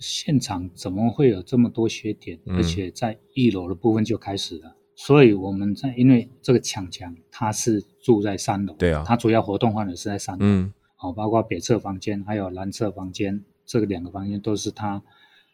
[0.01, 2.39] 现场怎么会有这么多血点？
[2.45, 4.76] 嗯，而且在一楼的部分就开始了。
[4.99, 15.03] 所以我们在因为这个强强他是住在三楼，对啊，他主要活动范围是在三楼，嗯，好，包括北侧房间还有南侧房间，这个两个房间都是他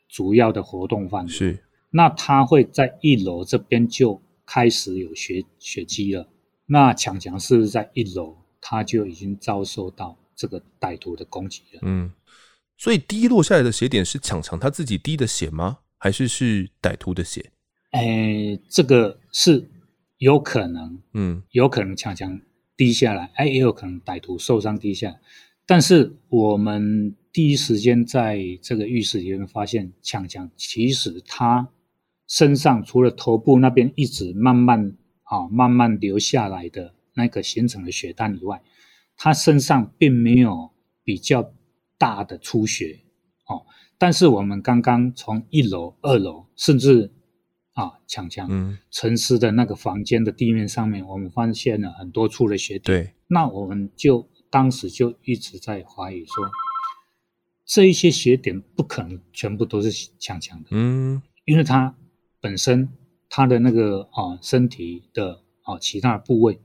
[0.08, 1.28] 主要的活动范围。
[1.28, 1.58] 是，
[1.90, 6.28] 那他会在一楼这边就开始有血血迹了。
[6.66, 11.80] 那强强是不是在一楼他就已经遭受到这个歹徒的攻击了？
[11.82, 12.12] 嗯，
[12.76, 15.78] 所以滴落下来的血点是强强他自己滴的血吗？
[15.98, 17.50] 还是是歹徒的血？
[17.92, 19.70] 哎，这个是
[20.18, 22.40] 有可能，嗯，有可能强强
[22.76, 25.20] 低下来，哎，也有可能歹徒受伤低下来。
[25.64, 31.68] 但是我们第一时间在这个浴室里面发现，强强其实他
[32.26, 38.60] 身上除了头部那边一直慢慢啊慢慢流下来的那个形成的血斑以外，
[39.16, 40.70] 他身上并没有
[41.04, 41.52] 比较
[41.98, 43.00] 大的出血，
[43.46, 43.66] 哦。
[43.98, 47.12] 但是我们刚刚从一楼、二楼，甚至
[47.74, 53.04] 啊，强强沉思的那个房间的地面上面，嗯、我们发现了很多处的血点。
[53.04, 56.50] 对，那我们就当时就一直在怀疑说，
[57.64, 60.68] 这一些血点不可能全部都是强强的。
[60.72, 61.96] 嗯，因为他
[62.40, 62.90] 本身
[63.30, 66.60] 他的那个啊身体的啊其他的部位，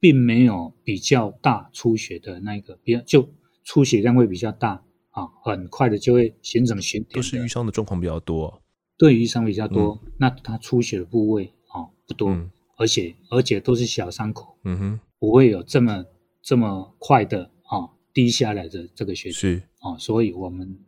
[0.00, 3.28] 并没有比较大出血的那个，比较就
[3.62, 7.10] 出血量会比较大啊，很快的就会形成血点。
[7.12, 8.62] 都是瘀伤的状况比较多。
[8.98, 16.04] 对于伤比较多，嗯、那它出血的部位哦不多，嗯、而且而且都是小伤口，嗯哼，不会有这么
[16.42, 19.62] 这么快的哦滴下来的这个血是。
[19.80, 20.78] 哦，所以我们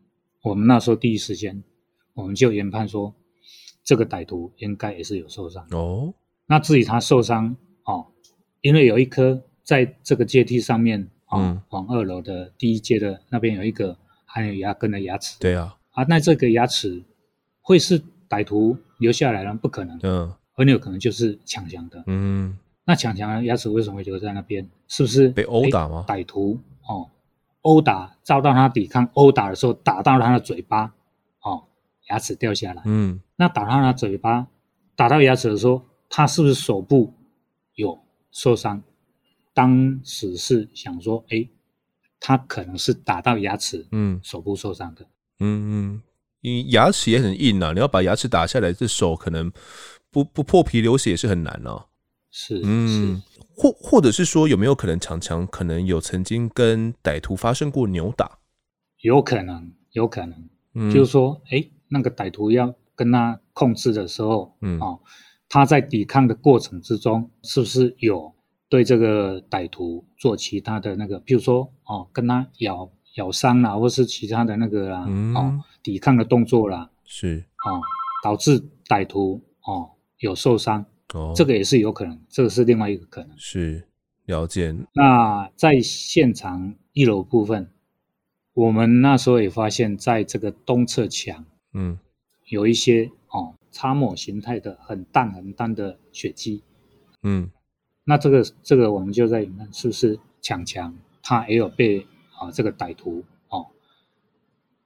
[0.43, 1.63] 我们那时候第一时间
[2.15, 3.15] 我们就研判说，
[3.85, 5.67] 这个歹徒应该也是有受伤。
[5.73, 6.15] 哦。
[6.47, 8.07] 那至于他受伤哦，
[8.63, 17.05] 因为有一颗在这个阶梯上面哦，嗯、往二楼的第一阶的那边有一个含有牙根的牙齿，对啊，啊，那这个牙齿。
[17.69, 19.53] 会是歹徒留下来了？
[19.53, 19.99] 不可能。
[20.03, 22.03] 嗯，很有可能就是强强的。
[22.07, 24.67] 嗯，那强强的牙齿为什么会留在那边？
[24.87, 26.03] 是不是被殴打吗？
[26.09, 27.11] 歹徒哦，
[27.61, 30.95] 殴打遭到他抵抗，殴打的时候打到他的嘴巴，
[31.43, 31.63] 哦，
[32.09, 32.81] 牙齿掉下来。
[32.87, 34.47] 嗯，那打到他嘴巴，
[34.97, 37.13] 打到牙齿的时候，他是不是手部
[37.75, 37.99] 有
[38.31, 38.83] 受伤？
[39.53, 41.47] 当时是想说，哎，
[42.19, 45.05] 他可能是打到牙齿，嗯，手部受伤的。
[45.41, 46.03] 嗯嗯，
[46.41, 49.53] 你牙齿也很硬啊，你要把牙齿打下来，这手可能
[50.11, 51.87] 不不破皮流血也是很难哦。
[52.31, 53.23] 是，嗯，
[53.57, 58.39] 或或者是说，有没有可能常常可能有曾经跟歹徒发生过扭打？
[59.01, 65.01] 有可能，有可能，嗯、就是说，哎，那个歹徒要跟他控制的时候，嗯，哦，
[65.49, 68.35] 他在抵抗的过程之中，是不是有
[68.69, 77.83] 对这个歹徒做其他的那个，比如说，哦，跟他咬咬伤啦，或是其他的那个啦，嗯、哦，抵抗的动作啦，是，哦，
[78.25, 83.87] 导致歹徒哦有受伤，哦，这个也是有可能，这个是另外一个可能，是，
[84.25, 84.75] 了解。
[84.95, 87.71] 那在现场一楼部分。
[88.55, 91.97] 我们那时候也发现，在这个东侧墙，嗯，
[92.49, 96.65] 有一些哦，擦抹形态的很淡很淡的血迹，
[97.23, 97.53] 嗯，
[98.03, 102.05] 那这个这个我们就在看是不是强强它也有被
[102.39, 103.67] 啊这个歹徒哦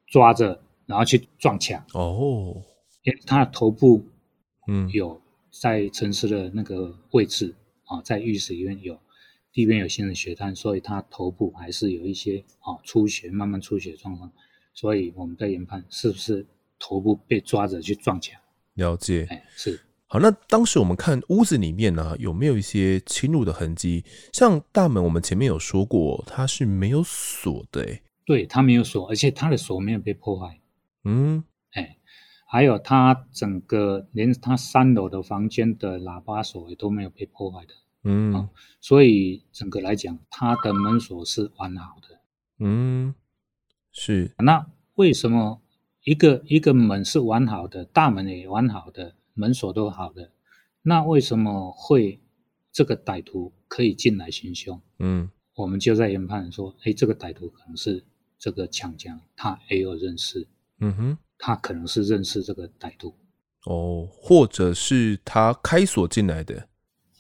[0.06, 2.62] 抓着，然后去撞墙哦，
[3.02, 4.04] 因为他的头部
[4.68, 8.98] 嗯有在城市的那个位置啊，在浴室里面有。
[9.54, 14.32] 地面有新的血滩，所以他头部还是有一些啊出血，慢慢出血状况。
[14.72, 16.46] 所以我们在研判是不是
[16.78, 18.40] 头部被抓着去撞墙？
[18.76, 19.78] 了解，哎，是。
[20.12, 24.04] 好，那当时我们看屋子里面呢、啊，有没有一些侵入的痕迹？
[24.34, 30.60] 像大门，我们前面有说过，它是没有锁的，哎，对，它没有锁，而且它的锁没有被破坏。
[31.04, 31.96] 嗯，哎，
[32.46, 37.72] 还有它整个连它三楼的房间的喇叭锁也都没有被破坏的。
[38.04, 38.50] 嗯、哦，
[38.82, 42.20] 所以整个来讲，它的门锁是完好的。
[42.58, 43.14] 嗯，
[43.90, 44.34] 是。
[44.36, 45.62] 那为什么
[46.04, 50.30] 一个一个门是完好的，大门也完好的，门锁都好的，
[50.82, 52.20] 那为什么会
[52.70, 54.80] 这个歹徒可以进来行凶？
[54.98, 58.04] 嗯，我们就在研判说，哎，这个歹徒可能是
[58.38, 60.46] 这个强强，他也有认识。
[60.80, 63.14] 嗯哼，他可能是认识这个歹徒。
[63.64, 66.68] 哦，或者是他开锁进来的。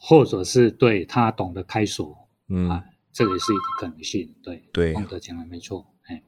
[0.04, 4.34] 或者是对他懂得开锁，嗯啊，这个也是一个可能性。
[4.42, 6.20] 对对，孟德讲的没错，哎，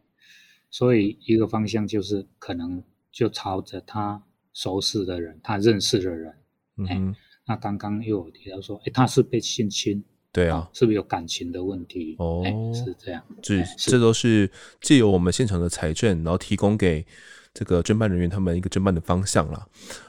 [0.70, 4.22] 所以一个方向就是可能就朝着他
[4.54, 6.34] 熟识的人，他认识的人，
[6.78, 7.14] 嗯，哎，
[7.46, 12.16] 那刚刚又有提到说，哎，他是被性侵，对啊，是不是有感情的问题？
[12.18, 17.04] 哦，是这样，这这都是借由我们现场的财政，然后提供给
[17.52, 19.66] 这个侦办人员他们一个侦办的方向了。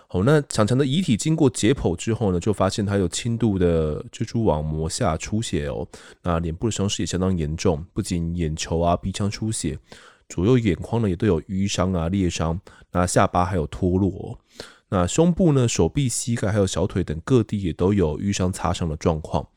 [0.07, 5.85] 好，那强强的遗体经过解剖之后呢，就发现他有轻度的蜘蛛网膜下出血哦。
[6.21, 9.77] 那脸部的伤势也相当严重，不仅眼球啊、鼻腔出血，
[10.29, 12.59] 左右眼眶呢也都有淤伤啊、裂伤。
[12.91, 14.39] 那下巴还有脱落。
[14.89, 19.47] 那胸部呢、手臂、膝盖还有小腿等各地也都有淤伤、擦伤的状况。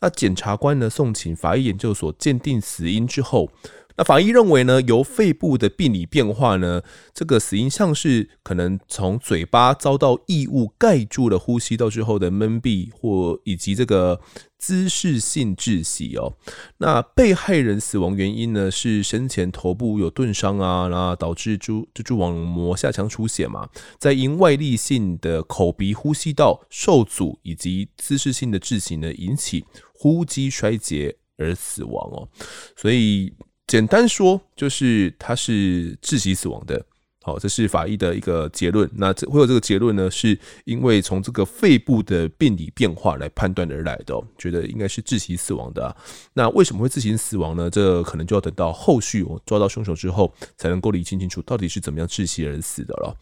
[0.00, 3.50] 那检察官呢送请法医研究所鉴定死因之后。
[3.96, 14.20] 那法医认为呢，由肺部的病理变化呢，这个死因像是可能从嘴巴遭到异物盖住了呼吸道之后的闷闭，或以及这个
[14.58, 16.34] 姿势性窒息哦。
[16.78, 32.28] 那被害人死亡原因呢，是生前头部有钝伤啊，然后导致蛛蜘蛛网膜下腔出血嘛，再因外力性的口鼻呼吸道受阻以及姿势性的窒息呢，引起呼吸衰竭而死亡哦。
[32.74, 33.34] 所以。
[33.72, 36.84] 简单说，就是他是窒息死亡的。
[37.22, 38.86] 好，这是法医的一个结论。
[38.92, 45.96] 那这会有这个结论呢，是因为从这个肺部的病理变化来判断而来的，觉得应该是窒息死亡的。
[46.34, 47.70] 那为什么会窒息死亡呢？
[47.70, 53.16] 这可能就要等到后续我抓到凶手之后，才能够理清清楚到底是怎么样窒息而死的了。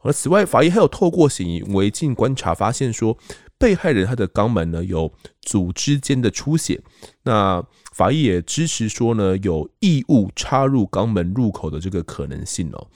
[0.00, 3.16] 而此外，法医还有透过显微镜观察发现说，
[3.56, 5.12] 被害人他的肛门呢有
[5.42, 6.82] 组织间的出血。
[7.22, 12.88] 那法医也支持说呢，有异物插入肛门入口的这个可能性哦，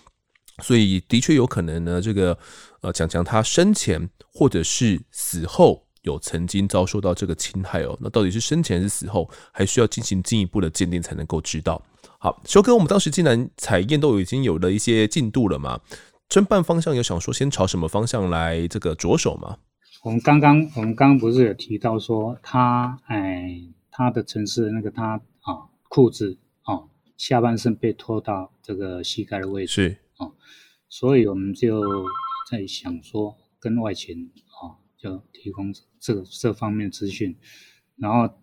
[0.62, 2.36] 所以的确有可能呢，这个
[2.80, 11.82] 呃强强他生前或者是死后有曾经遭受到这个侵害哦，那到底是生前还是死后，还需要进行进一步的鉴定才能够知道。
[12.18, 15.78] 好，修哥，我们当时既然采验都已经有了一些进度了嘛，
[16.28, 19.58] 侦办方向有想说先朝什么方向来这个着手吗？
[20.02, 23.60] 我们刚刚我们刚刚不是有提到说他哎。
[23.96, 26.84] 他的城市那个他啊裤子啊
[27.16, 29.98] 下半身被拖到这个膝盖的位置是。
[30.18, 30.28] 啊，
[30.90, 31.82] 所以我们就
[32.50, 34.30] 在想说跟外勤
[34.60, 37.34] 啊就提供这个这方面资讯，
[37.96, 38.34] 然后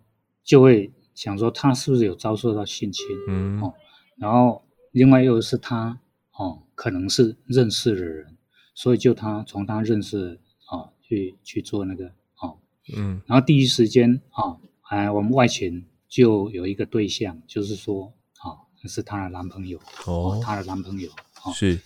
[0.42, 3.62] 就会想说他是不是有遭受到性侵嗯。
[3.62, 3.72] 哦，
[4.16, 6.00] 然后另外又是他
[6.32, 8.36] 哦可能是认识的人，
[8.74, 12.58] 所以就他从他认识啊，去去做那个啊，
[12.96, 14.58] 嗯，然后第一时间啊，
[14.88, 21.10] 哎，我们外勤就有一个对象，就是说啊，那是她的男朋友哦，她的男朋友
[21.44, 21.80] 哦，是，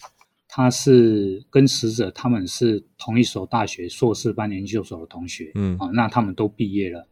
[0.49, 7.07] 他是跟死者他们是同一所大学硕士班研究所的同学，嗯，啊，那他们都毕业了。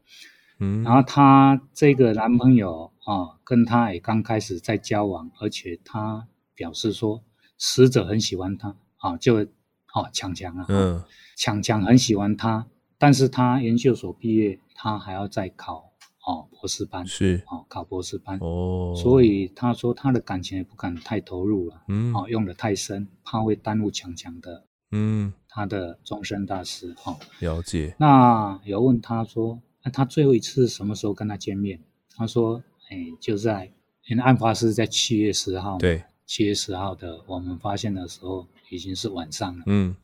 [0.58, 7.22] 嗯，然后她这个男朋友啊，跟她也刚开始在交往，而且她表示说，
[7.58, 9.44] 死者很喜欢她啊，就
[9.92, 11.04] 啊强强啊，嗯，
[11.36, 12.66] 强强很喜欢他，
[12.98, 15.92] 但是他研究所毕业，他还要再考
[16.26, 27.94] 哦博士班，是哦考博士班哦，所以他说他的感情也不敢太投入了，嗯，啊用的太深，怕会耽误强强的，嗯，他的终身大事哈，了解。
[27.98, 29.60] 那有问他说。
[29.84, 31.78] 那他最后一次什么时候跟他见面？
[32.16, 33.72] 他说：“哎，就在，
[34.08, 39.62] 因为案发是在七月十号，对，七月十号的，我们发现的时候已经是晚上了。
[39.66, 39.94] 嗯，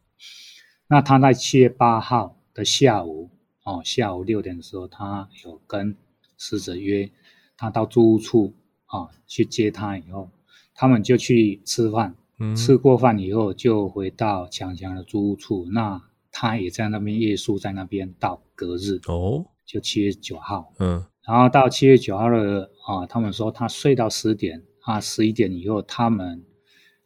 [0.86, 3.30] 那他在七月八号的下午，
[3.64, 5.96] 哦，下午六点的时候，他有跟
[6.36, 7.10] 死者约，
[7.56, 8.54] 他到租屋处
[8.86, 10.30] 啊、哦、去接他，以后
[10.74, 26.44] 他们就去吃饭，嗯，吃过饭以后就回到强强的租屋处，那他也在那边夜宿在那边到隔日哦。”就七月九号，嗯，然后到七月九号的啊，他们说他睡到十点啊，十一点以后，他们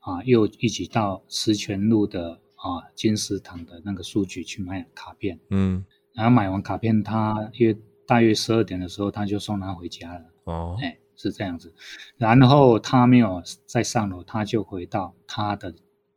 [0.01, 7.77] 啊又一起到石泉路的啊金石堂的那个书局去买卡片，嗯，然后买完卡片，他约
[8.07, 10.25] 大约十二点的时候，他就送他回家了。
[10.45, 11.73] 哦，哎，是这样子，
[12.17, 15.75] 然后他没有再上楼，他就回到他的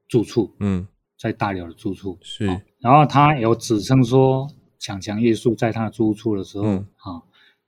[0.07, 0.87] 住处，嗯，
[1.17, 2.17] 在大寮的住处。
[2.21, 2.45] 是，
[2.79, 4.47] 然后他有指称说。
[4.81, 7.21] 强强夜宿在他的住处的时候，嗯、啊，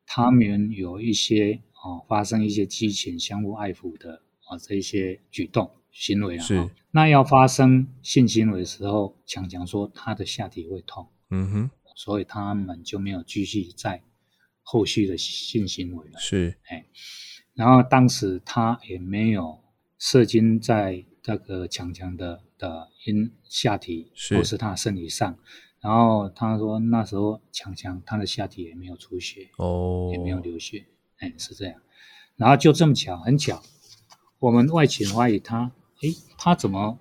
[0.05, 4.13] 他们有一些啊发生一些激情、相互爱抚的
[4.47, 6.43] 啊这一些举动行为啊。
[6.43, 6.69] 是。
[6.91, 14.03] 那要发生性行为的时候，强强说他的下体会痛，嗯哼，所以他们就没有继续在
[14.61, 16.19] 后续的性行为了。
[16.19, 16.85] 是，哎，
[17.53, 19.61] 然后当时他也没有
[19.97, 25.37] 射精在这个强强的的阴下体或是他的身体上。
[25.79, 30.85] 然后他说，那时候强强他的下体也没有出血，哦，也没有流血，
[31.17, 31.81] 哎，是这样。
[32.35, 33.63] 然后就这么巧，很巧，
[34.37, 35.71] 我们外勤怀疑他，
[36.01, 36.97] 哎，他怎么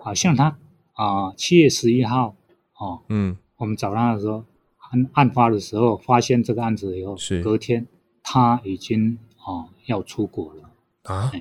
[0.00, 0.56] 好像他
[0.92, 1.32] 啊？
[1.36, 2.34] 七月十一号，
[2.78, 4.44] 哦，嗯，我们找他的时候，
[4.90, 7.86] 案案发的时候发现这个案子以后，是隔天
[8.22, 10.70] 他已经哦要出国了
[11.04, 11.32] 啊，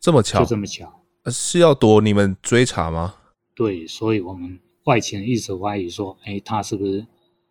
[0.00, 3.14] 这么巧，就这么巧，是要躲你们追查吗？
[3.54, 4.58] 对，所以我们。
[4.84, 7.06] 外勤一直怀疑说，哎，他是不是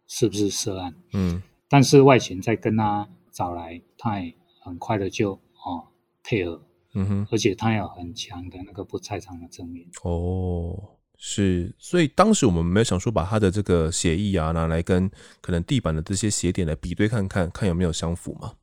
[0.06, 0.94] 是不是涉案？
[1.14, 5.32] 嗯，但是外勤在跟他找来，他也很快的就
[5.64, 5.88] 哦
[6.24, 6.62] 配合，
[6.94, 9.88] 嗯哼，而且他有很强的那个不在场的证明。
[10.04, 15.10] 哦，是，所以当时我们没有想说把他的这个协议啊拿来跟
[15.42, 18.54] 可能地板的这些血点来比对看看，看有没有相符嘛？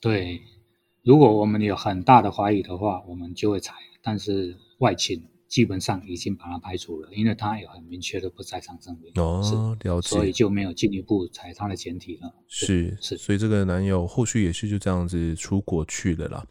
[0.00, 0.40] 对，
[1.02, 5.22] 如果我们有很大的怀疑的话，我们就会采，但是外勤。
[5.46, 9.12] 基本上已经把它排除了，因为他有很明确的不在场证明。
[9.22, 12.34] 哦，了解，所以就没有进一步采他的前提了。
[12.48, 16.44] 是是，所以这个男友后续也是就这样子出国去了啦。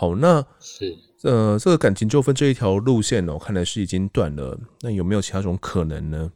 [0.00, 4.58] 好，那是呃，这个感情纠纷这一条路线哦，看来是已经断了。
[4.80, 6.32] 那有没有其他种可能呢？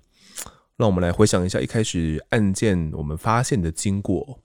[0.76, 4.38] 让我们来回想一下一开始案件我们发现的经过，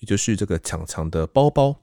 [0.00, 1.76] 也就是这个强强的包包。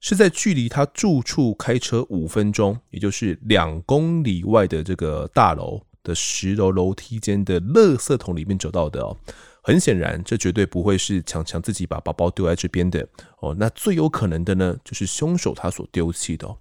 [0.00, 9.16] 是在距离他住处开车五分钟，也就是两公里外的这个大楼的十楼楼梯间的垃圾桶里面找到的哦。
[9.62, 13.06] 很显然，这绝对不会是强强自己把包包丢在这边的
[13.38, 13.54] 哦。
[13.56, 16.56] 那最有可能的呢，就是凶手他所丢弃的。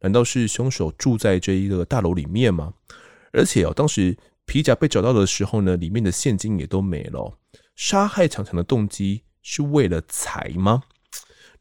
[0.00, 2.72] 难道是凶手住在这一个大楼里面吗？
[3.32, 4.16] 而且哦，当时
[4.46, 7.38] 皮夹被找到的时候呢，里面的现金也都没了。
[7.76, 10.82] 杀害强强的动机是为了财吗？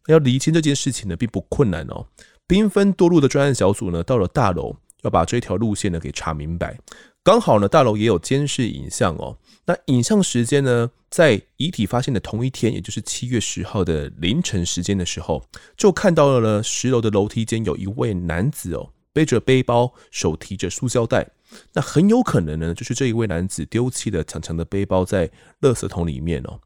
[0.08, 2.08] 要厘清这件事情呢，并不困难哦。
[2.48, 6.78] 兵分多路的专案小组呢，到了大楼，要把这条路线呢给查明白。
[7.24, 9.38] 刚好呢，大楼也有监视影像哦。
[9.66, 15.44] 那影像时间呢，在遗体发现的同一天，也就是七月十号的凌晨时间的时候，
[15.78, 21.30] 就看到了呢，十楼的楼梯间有一位男子哦，背着背包，手提着塑胶袋。
[21.74, 25.30] 那很有可能呢，就是这一位男子丢弃了强强的背包在
[25.62, 26.60] 垃圾桶里面哦。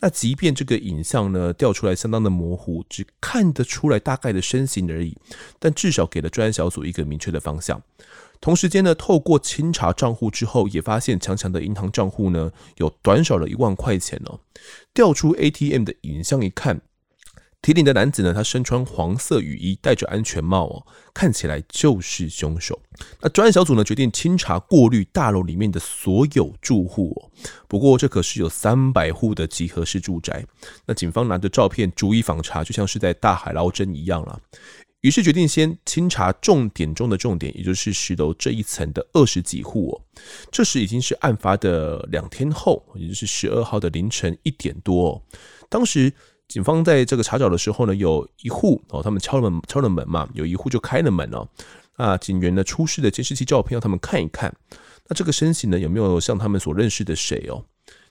[0.00, 5.16] 那即便这个影像呢调出来相当的模糊，只看得出来大概的身形而已，
[5.58, 7.82] 但至少给了专案小组一个明确的方向。
[8.40, 14.38] 同时间呢，透过清查账户之后，也发现强强的银行账户呢有短少了一万块钱哦。
[14.94, 16.80] 调出 ATM 的影像一看，
[17.68, 22.80] 提领的男子呢，他身穿黄色雨衣，戴着安全帽哦，看起来就是凶手。
[23.20, 27.28] 那专案小组呢，决定清查过滤大楼里面的所有住户哦。
[27.68, 30.42] 不过这可是有三百户的集合式住宅。
[30.86, 34.40] 那警方拿着照片逐一访查，就像是在大海捞针一样了。
[35.02, 40.00] 于是决定先清查重点中的重点，也就是十楼这一层的二十几户哦。
[40.50, 45.22] 这时已经是案发的两天后，也就是十二号的凌晨一点多哦。
[45.68, 46.10] 当时
[46.48, 51.46] 警方在这个查找的时候呢，有一户哦，他们敲了，敲了门嘛，有一户就开了门哦。
[51.96, 54.54] 啊，警员呢出示的监视器照片让他们看一看，
[55.08, 57.64] 那这个身形呢有没有像他们所认识的谁哦？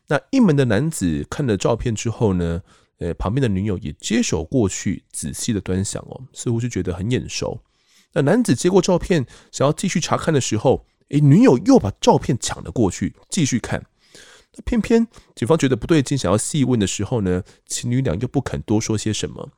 [0.07, 2.61] 那一门的男子看了照片之后呢？
[2.99, 7.61] 呃，旁边的女友也接手过去，仔细的端详哦，似乎是觉得很眼熟。
[8.13, 13.85] 那男子接过照片，想要继续查看的时候，诶，女友又把照片抢了过去，继续看。
[14.65, 19.49] 偏偏警方觉得不对劲，想要细问的时候呢，情侣俩又不肯多说些什么。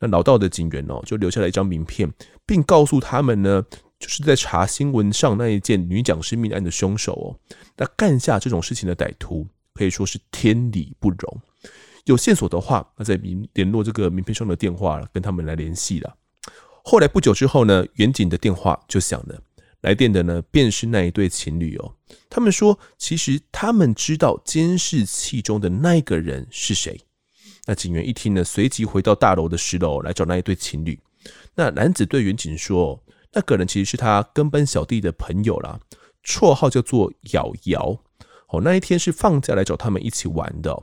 [0.00, 2.12] 那老道的警员哦，就留下了一张名片，
[2.46, 3.64] 并告诉他们呢，
[3.98, 7.26] 就是在查新闻上那一件女讲师命案的凶手哦。
[7.76, 11.40] 那干下这种事情的歹徒，可以说是天理不容。
[12.04, 16.16] 有线索的话，那再联联络这个名片上的电话跟他们来联系了。
[16.84, 19.42] 后来不久之后呢，远警的电话就响了，
[19.82, 21.94] 来电的呢便是那一对情侣哦。
[22.28, 27.00] 他们说，其实他们知道监视器中的那个人是谁。
[27.66, 30.98] 那警员一听呢，随即回到大楼的十楼来找那一对情侣。
[31.54, 33.02] 那男子对员警说，
[33.32, 35.78] 那个人其实是他跟班小弟的朋友啦，
[36.24, 38.00] 绰号叫做瑶瑶。
[38.48, 40.82] 哦，那一天是放假来找他们一起玩的。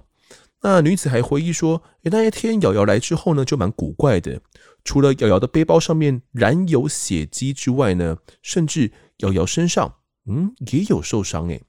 [0.62, 4.40] 那女子还回忆说：“诶，那一天瑶瑶来之后呢，就蛮古怪的。
[4.86, 9.96] 除了瑶瑶的背包上面染有血迹之外呢，甚至瑶瑶身上，
[10.28, 11.50] 嗯，也有受伤。
[11.50, 11.62] 诶，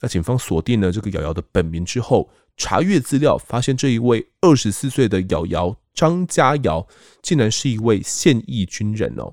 [0.00, 2.28] 那警方锁定了这个瑶瑶的本名之后，
[2.58, 6.86] 查阅资料，发现这一位二十四岁的瑶瑶张佳瑶，
[7.22, 9.32] 竟然是一位现役军人哦。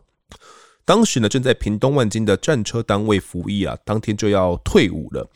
[0.86, 5.30] 当时呢，正在屏东万金的战车单位服役啊，当天就要退伍了。”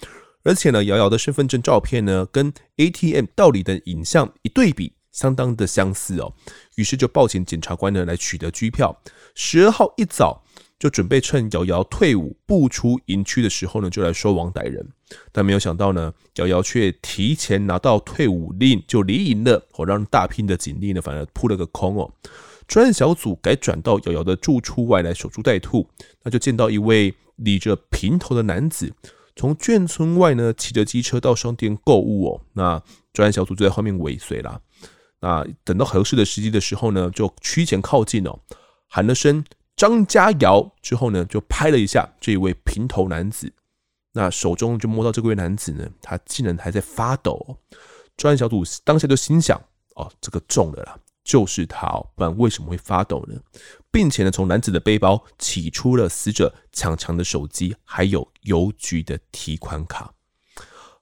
[0.44, 6.34] 而且呢，瑶瑶的身份证照片呢，跟 ATM 盗领的影像一对比，相当的相似哦。
[6.76, 8.96] 于是就报请检察官呢来取得拘票。
[9.36, 10.44] 十二号一早
[10.80, 14.88] 就准备趁瑶瑶退伍步出营区的时候呢，就来收网逮人。
[15.32, 22.12] 但没有想到呢，瑶瑶却提前拿到退伍令就离营了，哦，让大批的警力呢反而扑了个空哦。
[22.68, 25.88] 专案小组改转到瑶瑶的住处外来守株待兔，
[26.24, 28.94] 那就见到一位理着平头的男子。
[29.36, 32.42] 从眷村外呢，骑着机车到商店购物哦。
[32.54, 32.82] 那
[33.14, 34.62] 专案小组就在后面尾随啦。
[35.22, 38.40] 那等到合适的时机的时候呢，就趋前靠近哦，
[38.88, 39.46] 喊了声
[39.78, 43.54] “张佳瑶”之后呢，就拍了一下这一位平头男子。
[44.14, 47.58] 那手中就摸到这位男子呢，他竟然还在发抖。
[48.18, 49.58] 专案小组当下就心想：
[49.96, 50.98] 哦，这个中了啦。
[51.24, 53.40] 就是他哦，不然为什么会发抖呢？
[53.92, 60.12] 并且呢，从男子的背包取出了死者抢强的手机，还有邮局的提款卡。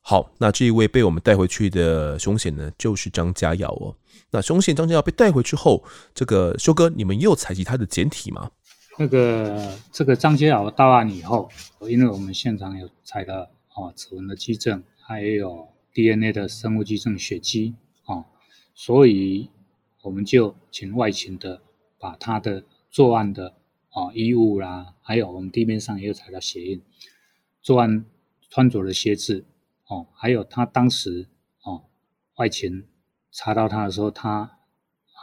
[0.02, 3.96] 好，那这一位被我们带回去的凶嫌呢，就是张佳瑶哦。
[4.32, 8.52] 那凶嫌张佳瑶被带回去后，这个修哥，你们又采集他的检体吗？
[8.98, 11.50] 那个这个张佳瑶到案以后，
[11.82, 18.26] 因为我们现场有采了哦指纹的迹证，还有 DNA 的生物迹证血迹哦，
[18.74, 19.50] 所以。
[20.02, 21.62] 我们就请外勤的
[22.00, 23.54] 把他的作案的
[23.90, 26.82] 啊衣物啦，还有我们地面上也有采到鞋印，
[27.62, 28.06] 作案
[28.50, 29.44] 穿着的鞋子
[29.88, 31.28] 哦，还有他当时
[31.64, 31.84] 哦
[32.38, 32.86] 外勤
[33.32, 34.52] 查到他的时候，他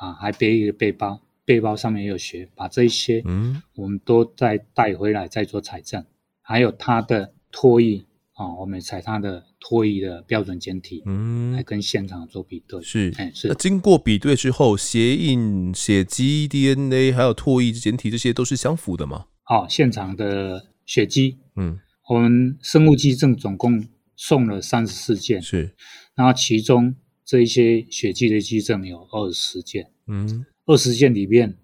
[0.01, 6.05] 啊还背一个背包，背包上面也有血，把这一些嗯我们都再带回来再做采证，
[6.43, 8.05] 还有他的唾液。
[8.39, 12.83] 啊、哦，我们采他的唾液的标准检体，嗯，来跟现场做比对。
[12.83, 13.49] 是，哎，是。
[13.49, 19.25] 那经过比对之后，鞋印、血迹、DNA 还有唾液检体，这些都是相符的吗？
[19.43, 21.81] 好、哦，现场的血迹，嗯，
[22.11, 25.75] 我们生物迹证总共送了三十四件，是。
[26.15, 26.95] 然后其中
[27.27, 31.59] 这一些血迹的基证有二十件，嗯，二十件里面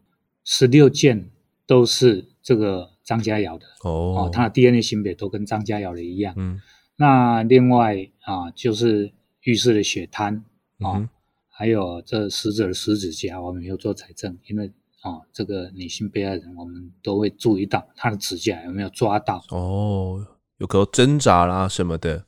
[0.44, 1.30] 十六件
[1.66, 2.90] 都是这个。
[3.04, 6.32] 张家瑶的哦，哦，他的 DNA 型别都跟张家瑶的一样。
[6.36, 6.60] 嗯，
[6.94, 10.44] 那另外啊，就是浴室的血滩
[10.78, 11.10] 啊、
[11.48, 14.68] 还有这死者的食指甲，我们没有做采证，因为
[15.00, 19.44] 啊、哦，这个女性被害人，我们都会注意到她的指甲有没有抓到。
[19.50, 20.24] 哦，
[20.58, 22.24] 有可能挣扎啦什么的。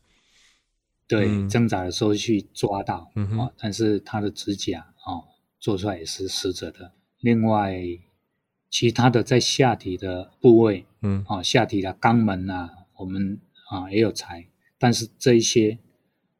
[1.06, 5.24] 对，嗯、挣扎的时候去抓到，嗯哼、哦，但是他的指甲啊、哦，
[5.58, 6.92] 做出来也是死者的。
[7.20, 7.82] 另外。
[8.70, 13.38] 其他的在下体的部位，嗯，啊，下体的肛门啊，我们
[13.70, 14.48] 啊也有采，
[14.80, 15.78] 但是这一些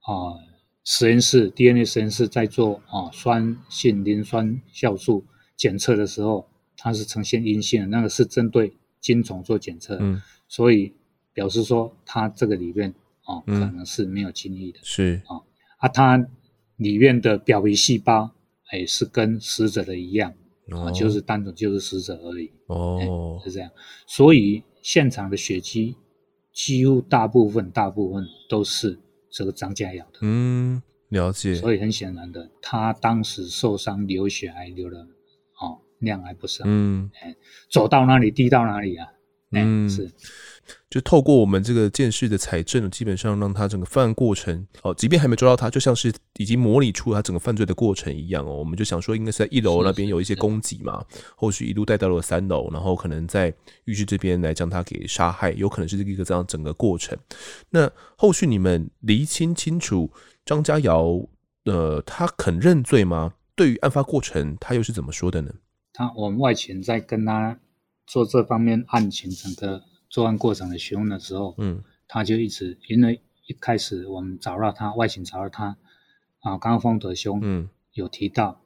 [0.01, 0.35] 啊
[0.83, 5.25] 实验室 DNA 实验室在做啊酸性磷酸酵素
[5.57, 10.93] 检测的时候，它是呈现阴性的，那个是针对精虫做检测，嗯，所以
[11.33, 12.93] 表示说它这个里面
[13.25, 15.37] 啊可能是没有精液的，是啊
[15.79, 16.17] 啊它
[16.77, 18.31] 里面的表皮细胞
[18.71, 20.33] 哎是跟死者的一样
[20.71, 23.71] 啊，就是单纯就是死者而已哦，是这样，
[24.07, 25.97] 所以现场的血迹
[26.53, 29.01] 几乎大部分大部分都是。
[29.37, 31.57] 这个张家瑶的，嗯，了解。
[31.57, 35.01] 所以很显然的，他当时受伤流血还流了，
[35.61, 36.63] 哦，量还不少。
[36.65, 37.35] 嗯，哎，
[37.69, 39.09] 走到哪里滴到哪里啊？
[39.51, 40.09] 嗯，是。
[40.89, 48.55] 就透过我们这个鉴识的采证，基本上让他整个犯案过程，哦，即便还没抓到他，就像是已经模拟出他整个犯罪的过程一样哦。
[48.55, 51.05] 我们就想说，应该是在一楼那边有一些供给嘛，
[51.37, 53.53] 后续一路带到了三楼，然后可能在
[53.85, 57.19] 浴室这边来将他给杀害，有可能是一个这样整个过程。
[57.71, 60.11] 那后续你们厘清清楚，
[60.45, 61.27] 张家瑶，
[61.65, 63.35] 呃，他肯认罪吗？
[63.57, 65.53] 对于案发过程，他又是怎么说的呢？
[65.93, 67.59] 他我们外勤在跟他
[68.07, 69.83] 做这方面案情整个。
[70.15, 75.77] 作案过程的询问的时候，嗯，他就一直因为一开始我们找到他外勤找到他
[76.39, 77.69] 啊，刚刚丰德兄嗯。
[77.95, 78.61] 有提到，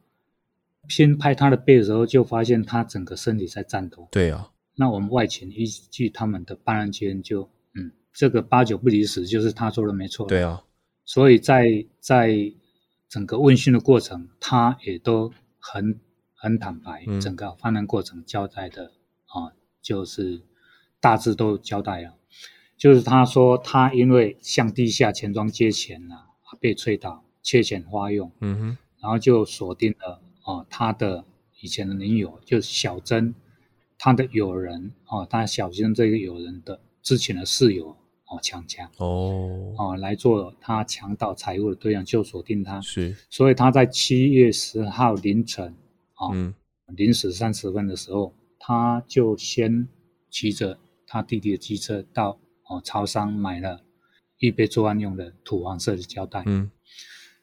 [0.82, 10.62] 嗯、先拍他的背的时候就发现他整个身体在颤抖，对啊，那我们外勤依据他们的办案经验就嗯，这个八九不离十，就是他说的没错，对啊，
[11.06, 12.52] 所以在在
[13.08, 15.98] 整个问讯的过程，他也都很
[16.34, 18.92] 很坦白，嗯、整个犯案过程交代的
[19.26, 20.42] 啊，就是。
[21.00, 22.14] 大致都交代了，
[22.76, 26.26] 就是他说他因为向地下钱庄借钱了，
[26.60, 31.24] 被催倒，缺钱花用，嗯哼，然后就锁定了哦，他的
[31.60, 33.32] 以前的女友就是小珍，
[33.96, 37.96] 他的友人哦，他小珍这个友人的之前的室友
[38.26, 39.72] 哦，强强哦。
[39.78, 45.74] 哦来做他强盗财物的对象，就锁定他，是，所以他在七月十号凌晨
[46.14, 46.34] 啊
[46.88, 49.86] 零时三十分的时候，他就先
[50.28, 50.76] 骑着。
[51.08, 52.38] 他弟弟的机车到
[52.68, 53.82] 哦超商买了
[54.38, 56.70] 预备作案用的土黄色的胶带，嗯，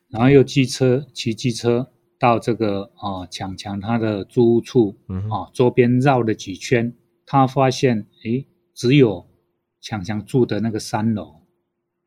[0.07, 6.95] 然后又机车骑机车到这个哦强强他的租屋处，嗯，哦周边绕了几圈，
[7.26, 9.28] 他发现诶只有
[9.82, 11.41] 强强住的那个三楼，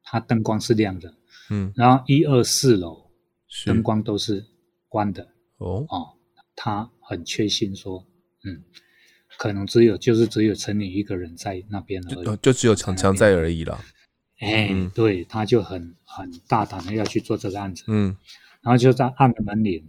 [0.04, 1.12] 他灯光是亮的，
[1.50, 3.10] 嗯，然后一二四楼
[3.66, 4.46] 灯光都是
[4.88, 5.28] 关的，
[5.58, 5.84] 哦。
[5.88, 6.14] 哦，
[6.54, 8.06] 他很确信说，
[8.44, 8.62] 嗯。
[9.38, 13.78] 可能只有就是只有陈女一个人在那边而已，就，就只有强强在而已了。
[14.40, 18.16] 哎，嗯、对，他就很很大胆的要去做这个案子，嗯，
[18.62, 19.88] 然后就在按了门铃，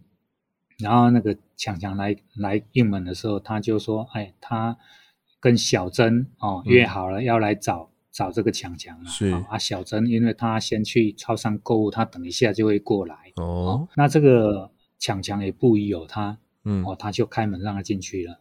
[0.77, 4.77] 然后那个强强来来应门的时候，他就说，哎，他
[5.39, 9.29] 跟小珍哦约好了要来找、嗯、找这个强强了，是。
[9.49, 18.39] 啊，小珍因为他先去超商购物，他等一下就会过来，哦，哦那这个强强也不疑有他，嗯，哦，他就开门让他进去了。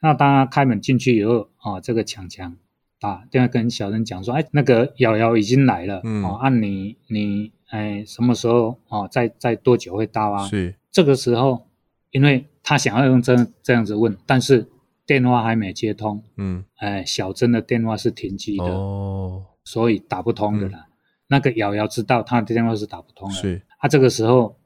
[0.00, 2.56] 那当他开门进去以后，啊，这个强强
[3.00, 10.46] 啊，电话跟小珍讲说，哎，那个瑶瑶已经来了，嗯，哦，按你你哎什么时候哦，在在多久会到啊？
[10.46, 11.66] 是这个时候，
[12.12, 14.68] 因为他想要用这这样子问，但是
[15.04, 20.86] 电话还没接通，嗯，哎，小珍的电话是停机的，哦，所以打不通的啦。
[20.86, 20.92] 嗯、
[21.26, 24.56] 那个瑶瑶知道他的电话是打不通的，是，他、啊、这个时候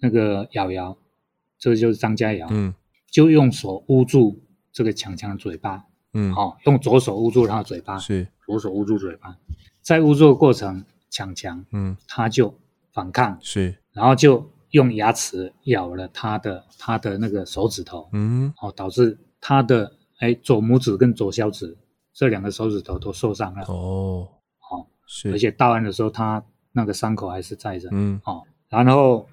[0.00, 0.96] 那个瑶瑶，
[1.58, 2.74] 这个就是张家瑶，嗯，
[3.08, 4.40] 就用手捂住。
[4.72, 8.26] 这个强强的嘴巴，嗯，好、哦，用左手捂住他的嘴巴，是。
[8.46, 9.36] 左手捂住嘴巴，
[9.80, 12.54] 在捂住的过程，强强，嗯，他就
[12.92, 21.76] 反抗，是，然后就用牙齿咬了他的他的那个手指头，嗯，哦，导致他的哎左拇指跟左小指
[22.12, 29.28] 这两个手指头都受伤了，哦，好、哦，是，而且到案的时候他那个伤口还是在着，嗯，哦，然后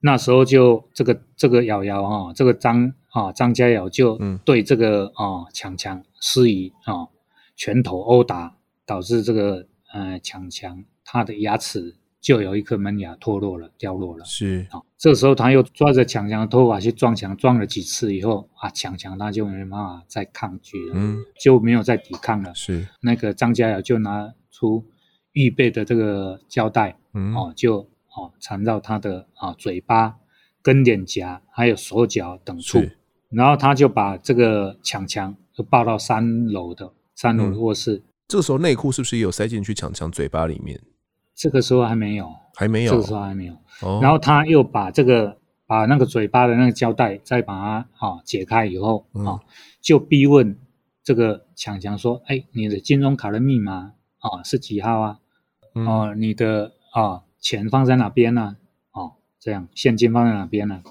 [0.00, 2.92] 那时候就这个这个瑶瑶哈，这个张。
[3.12, 7.08] 啊，张家尧就对这个啊强强施以啊
[7.54, 14.24] 拳头殴打，导致这个呃强强他的牙齿就有一颗门牙脱落了，掉落了。
[14.24, 22.54] 是啊，这时候他又抓着强强的头发去撞墙，撞了几次以后啊，强强他就没办法再抗拒了，嗯，就没有再抵抗了。
[22.54, 24.86] 是那个张家尧就拿出
[25.32, 27.80] 预备的这个胶带，嗯，哦，就
[28.16, 30.16] 哦缠绕他的啊嘴巴、
[30.62, 32.80] 跟脸颊还有手脚等处。
[33.32, 37.96] 然后他就把这个强强就抱到三楼的三楼的卧室。
[37.96, 40.80] 嗯，这个时候内裤是不是也有塞进去强强嘴巴里面？
[41.34, 42.92] 这个时候还没有，还没有。
[42.92, 43.54] 这个时候还没有。
[43.80, 43.98] 哦。
[44.02, 49.40] 然后他又把这个把那个嘴巴的那个胶带再把它啊解开以后啊，嗯，
[49.80, 50.56] 就逼问
[51.02, 55.18] 这个强强说：“哎，你的金融卡的密码啊是几号啊？
[55.72, 58.56] 哦，嗯，你的啊钱放在哪边呢？
[58.92, 60.82] 哦，这样现金放在哪边呢？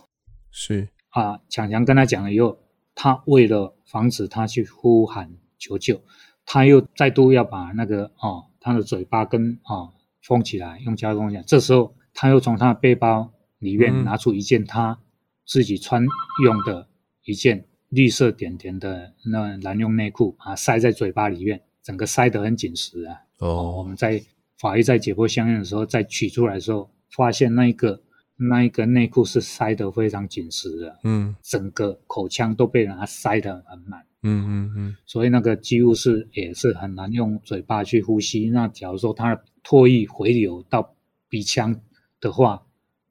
[0.50, 2.58] 是啊，强强跟他讲了以后，
[2.96, 6.02] 他为了防止他去呼喊求救，
[6.46, 11.44] 他又再度要把那个哦，他的嘴巴跟哦封起来，用胶封起来。
[11.44, 15.00] 这时候他又从他的背包里面拿出一件他
[15.46, 16.06] 自己穿
[16.46, 16.88] 用的
[17.26, 23.18] 一件绿色点点的那蓝用内裤啊，塞在嘴巴里面，整个塞得很紧实啊。
[23.40, 24.24] 哦，哦，我们在
[24.58, 28.02] 法医在解剖相应的时候，再取出来的时候，发现那一个。
[28.50, 38.50] 那一个内裤是塞得非常紧实的，嗯，整个口腔都被人家塞得很满，嗯嗯嗯，所以那个几乎是也是很难用嘴巴去呼吸。
[38.50, 40.96] 那假如说他的唾液回流到
[41.30, 41.80] 鼻腔
[42.20, 42.64] 的话，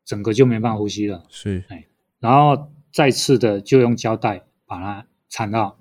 [0.05, 1.25] 整个就没办法呼吸了。
[1.29, 1.87] 是，哎，
[2.19, 5.79] 然后再次的就用胶带把它缠到，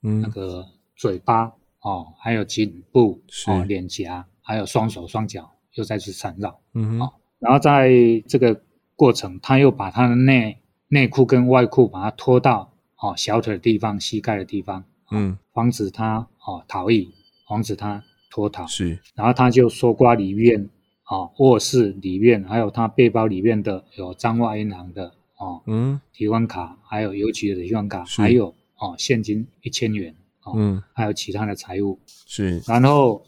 [0.00, 7.90] 那个嘴巴、嗯、哦，还有颈部哦，脸颊，还有双手双脚又再次缠绕，嗯哼，然后在
[8.28, 8.62] 这个。
[9.02, 17.12] 过程，他又把他的内内裤跟外裤把它脱到哦小腿的地方、膝盖的地方，嗯，防止他哦逃逸，
[17.48, 18.64] 防止他脱逃。
[18.68, 20.70] 是，然后他就搜刮里面
[21.08, 31.98] 哦卧室里面，还有他背包里面的有彰化银行的哦，嗯，提款卡，还有邮局的提款卡，还有哦现金一千元，哦，嗯，还有其他的财物。
[32.06, 33.26] 是，然后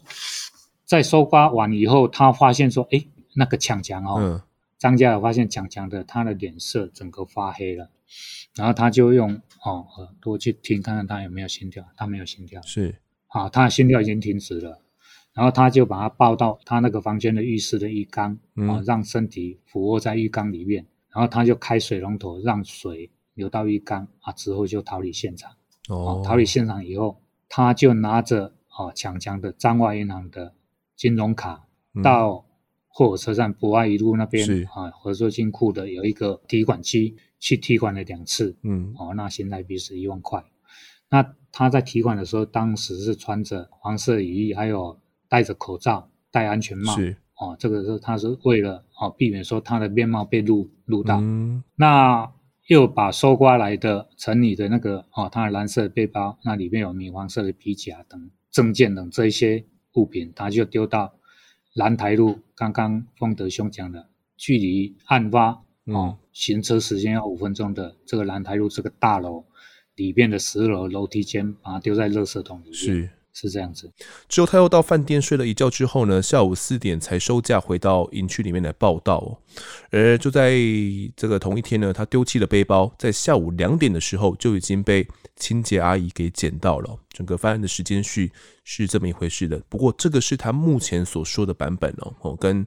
[0.85, 3.03] 在搜刮完以后，他发现说，哎，
[3.33, 4.15] 那个强强哦。
[4.19, 4.41] 嗯
[4.77, 7.89] 张家友发现强强的，他的脸色整个发黑了，
[8.55, 14.81] 然后他就用哦耳朵去听，看看他有没有心跳，他没有心跳，是，啊，他的心跳已经停止了，
[15.33, 25.53] 然后他就把他抱到他那个房间的浴室的浴缸，嗯、哦，让身体俯卧在浴缸里面，然后他就开水龙头让水流到浴缸，啊，之后就逃离现场，
[26.21, 30.53] 逃离现场以后，他就拿着哦强强的彰化银行的
[30.97, 31.65] 金融卡
[32.03, 32.39] 到。
[32.39, 32.45] 货
[32.97, 40.41] 火车站博爱一路那边啊，合作金库的有一个提款机，去提款了两次，嗯，哦，那新台币是一万块。
[41.09, 51.19] 那他在提款的时候，当时是穿着黄色雨衣，还有戴着口罩、戴安全帽，是哦，这个是他是为了哦避免说他的面貌被录录到。
[51.19, 52.31] 嗯，那
[52.67, 59.65] 又把收刮来的陈李的那个哦，他的蓝色的背包，那里面有米黄色的皮夹等证件等这一些
[59.95, 61.13] 物品，他就丢到。
[61.75, 69.43] 兰台路，刚刚丰德兄讲的，距离案发哦，行车时间要五分钟的这个兰台路这个大楼
[69.95, 72.73] 里面的十楼楼梯间，把它丢在垃圾桶里面。
[72.73, 73.09] 是。
[73.37, 73.91] 是这样子，
[74.29, 79.37] 之后他又到饭店睡了一觉之后呢，下午四点才收假回到营区里面来报到哦。
[79.91, 80.53] 而就在
[81.17, 85.05] 这个同一天呢，他丢弃的背包在下午两点的时候就已经被
[85.35, 86.97] 清洁阿姨给捡到了。
[87.09, 88.31] 整个犯案的时间序
[88.63, 89.61] 是这么一回事的。
[89.67, 92.65] 不过这个是他目前所说的版本哦，哦，跟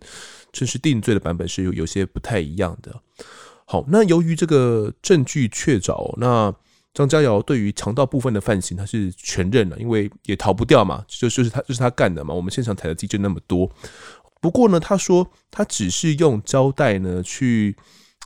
[0.53, 2.95] 正式定罪的版本是有有些不太一样的。
[3.65, 6.55] 好，那由于这个证据确凿，那。
[6.99, 12.35] 张佳尧对于强盗部分的犯行，他是全认了，因为也逃不掉嘛，就就是他就是他干的嘛。
[12.35, 13.71] 我们现场采的迹证那么多，
[14.41, 17.77] 不过呢，他说他只是用胶带呢去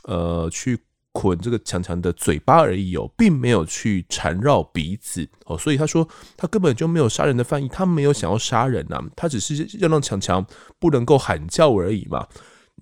[0.05, 0.79] 呃去
[1.11, 10.43] 捆这个强强的嘴巴而已哦，并没有去缠绕鼻子哦，所以他说他根本就没有杀人的犯意，他没有想要杀人呐，他只是要让强强
[10.79, 12.27] 不能够喊叫而已嘛，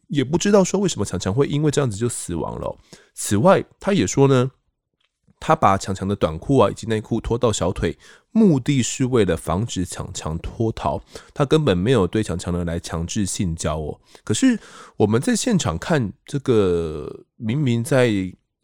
[0.07, 2.77] 也不知道说为什么强强会因为这样子就死亡了。
[3.13, 4.51] 此外，他也说呢。
[5.41, 7.97] 他把强强的短裤啊以及内裤脱到小腿，
[8.31, 11.01] 目的是为了防止强强脱逃。
[11.33, 13.99] 他根本没有对强强的来强制性交哦。
[14.23, 14.59] 可是
[14.97, 18.11] 我们在现场看这个，明明在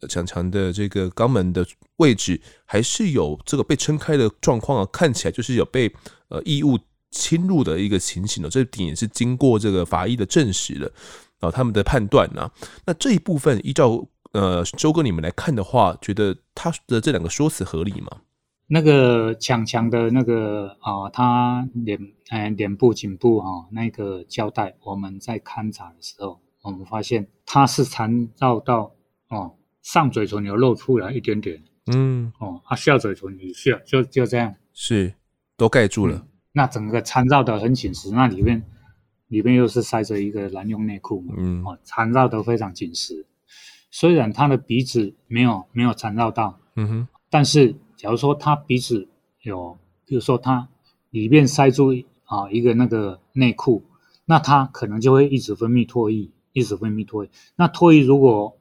[0.08, 1.66] 强强的这个肛门的
[1.96, 5.92] 位置，还是有这个被撑开的状况啊，看起来就是有被
[6.28, 6.78] 呃异物
[7.10, 8.48] 侵入的一个情形了。
[8.48, 10.92] 这点也是经过这个法医的证实的
[11.40, 12.48] 啊，他们的判断呢。
[12.86, 14.06] 那这一部分依照。
[14.40, 18.22] 呃，周哥，你们来看的话，觉得他的这两个说辞合理吗？
[18.68, 21.98] 那个强强的那个啊、呃，他脸
[22.30, 28.92] 呃脸部、颈部啊、呃，那个胶带，我们在勘察的时候，我们发现它是缠绕到
[29.28, 31.60] 哦、呃，上嘴唇有露出来一点点，
[31.92, 35.14] 嗯，哦，啊下嘴唇以下就就这样，是
[35.56, 36.28] 都盖住了、嗯。
[36.52, 38.62] 那整个缠绕的很紧实，那里面
[39.26, 43.26] 里面又是塞着一个男用内裤嘛，嗯，哦，缠绕的非常紧实。
[43.90, 49.08] 虽然他的鼻子没有没有缠绕到，嗯哼，但是假如说他鼻子
[49.42, 50.68] 有，比如说他
[51.10, 51.92] 里面塞住
[52.24, 53.84] 啊一个那个内裤，
[54.26, 57.30] 那他可能就会一直分泌唾液，一直分泌唾液。
[57.56, 58.56] 那唾液如果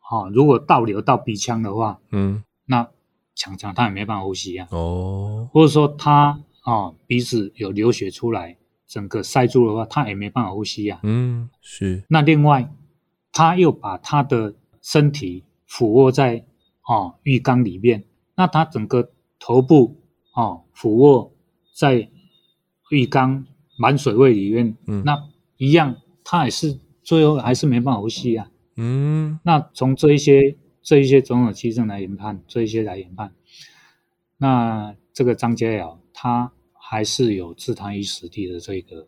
[0.00, 2.88] 啊如果倒流到鼻腔的话，嗯，那
[3.34, 4.66] 强强他也没办法呼吸啊。
[4.70, 11.00] 哦，或者说他啊鼻子有流血出来，整个塞住的话，他也没办法呼吸呀、啊。
[11.04, 12.04] 嗯，是。
[12.08, 12.68] 那另外，
[13.32, 16.44] 他又把他的身体俯卧在
[16.86, 18.04] 哦浴缸里面，
[18.34, 20.02] 那他整个头部
[20.34, 21.32] 哦俯卧
[21.74, 22.10] 在
[22.90, 23.46] 浴缸
[23.78, 25.16] 满水位里面，嗯，那
[25.56, 28.50] 一样，他也是最后还是没办法呼吸、啊。
[28.76, 33.32] 嗯，那从这一些这一些种种迹象来研判，这一些来研判，
[34.36, 36.52] 那这个张家尧他。
[36.84, 39.06] 还是有置他于死地的这个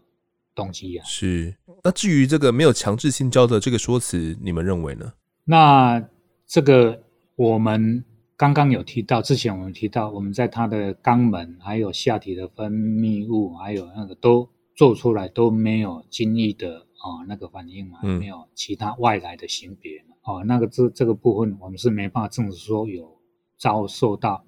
[0.55, 1.05] 动机啊。
[1.05, 1.55] 是。
[1.83, 5.13] 那至于这个没有强制性交的这个说辞，你们认为呢？
[5.45, 6.09] 那
[6.47, 7.03] 这个
[7.37, 8.05] 我们
[8.37, 23.21] 刚刚有提到，之前我们提到，我们在他的肛门、还有下体的分泌物，还有那个都做出来都没有精液的哦那个反应嘛，嗯、没有其他外来的性别哦，那个这这个部分我们是没办法证实说有
[23.59, 24.45] 遭受到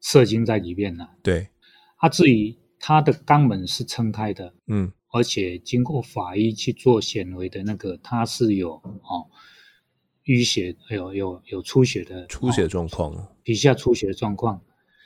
[0.00, 1.08] 射精在里面的。
[1.22, 1.48] 对。
[1.98, 2.56] 他至于。
[2.78, 9.26] 他的肛门是撑开的，嗯，而且经过法医去做显微的那个，他是有哦
[10.26, 14.60] 淤血，有有有出血的出血状况，皮下出血状况，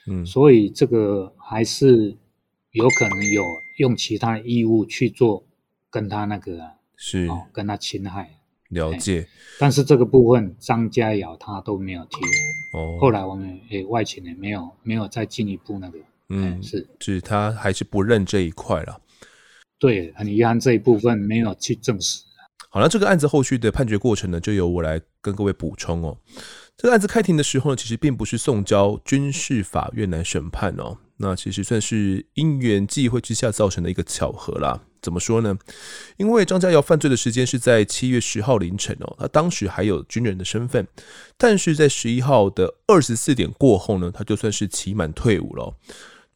[0.07, 2.17] 嗯，所以这个还是
[2.73, 3.43] 有可能有
[3.79, 5.45] 用其他异物去做
[5.89, 6.59] 跟他那个
[6.97, 9.27] 是哦跟他侵害，了解，
[9.59, 12.17] 但是这个部分张家尧他都没有提，
[12.73, 15.99] 哦，后来我们诶外勤也没有没有再进一步那个。
[16.33, 19.01] 嗯，是，就是他还是不认这一块了。
[19.81, 22.23] 对，很遗憾这一部分没有去证实。
[22.73, 26.17] 好了，这个案子后续的判决过程呢，就由我来跟各位补充哦。
[26.77, 30.97] 这个案子开庭的时候呢，其实并不是送交军事法院来审判哦。
[31.17, 34.81] 那其实算是因缘际会之下造成的一个巧合啦。
[35.03, 35.59] 怎么说呢？
[36.17, 40.87] 因为张家尧犯罪的时间是在七月十号凌晨哦，他当时还有军人的身份，
[41.37, 45.75] 但是在十一号的二十四点过后呢，他就算是期满退伍了。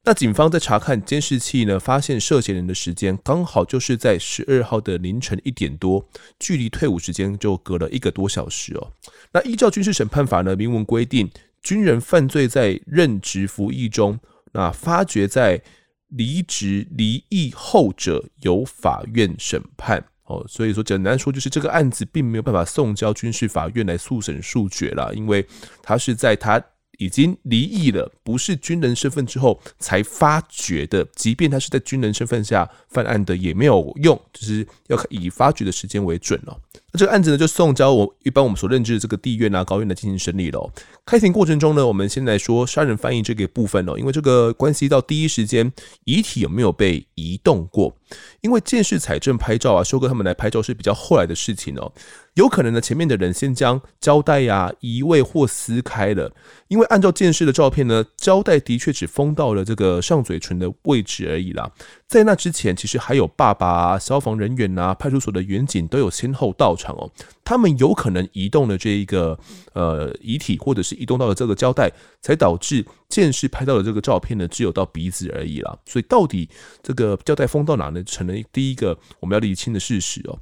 [0.07, 6.07] 那警方在查看监视器呢，发现涉嫌人的时间刚好就是在十二号的凌晨一点多，
[6.39, 8.93] 距离退伍时间就隔了一个多小时哦。
[9.33, 11.31] 那依照军事审判法呢，明文规定，
[11.63, 14.21] 军人犯罪在任职服役中，
[14.53, 15.63] 那发觉在
[16.09, 20.45] 离职离役后者由法院审判哦。
[20.47, 25.47] 所以说简单说，就是这个案子并没有办法送交军事法院来速审速决了，因为
[25.83, 26.63] 他是在他。
[26.99, 36.57] 已经离异了，不是军人身份之后才发觉的，即便他是在军人身份下犯案的，也没有用，就是要以发觉的时间为准哦。
[36.97, 40.73] 这个案子呢，就送交我一般我们所认知的这个地院啊、高院来进行审理了。
[41.05, 45.73] 开庭过程中呢，我们先来说杀人犯意这个部分哦，因为这个关系到第一时间
[46.05, 47.97] 遗体有没有被移动过，
[48.43, 51.93] 因为鉴识采证拍照啊，修哥他们来拍照是比较后来的事情哦。
[52.35, 56.33] 有可能呢，前面的人先将胶带呀移位或撕开了，
[56.69, 61.71] 因为按照鉴识的照片呢，胶带的确只封到了这个上嘴唇的位置而已啦。
[62.09, 67.11] 在那之前，其实还有爸爸啊、消防人员啊、派出所的员警都有先后到场哦。
[67.45, 69.39] 他们有可能移动了这一个
[69.73, 75.79] 呃遗体，或者是移动到了这个胶带，才导致剑士拍到的这个照片呢，只有到鼻子而已啦。
[75.87, 76.49] 所以到底
[76.83, 78.03] 这个胶带封到哪呢？
[78.05, 80.39] 成了第一个我们要理清的事实哦。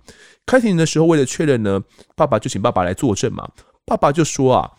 [0.46, 1.82] 开庭的时候，为了确认呢，
[2.16, 3.48] 爸爸就请爸爸来作证嘛。
[3.84, 4.70] 爸爸就说啊，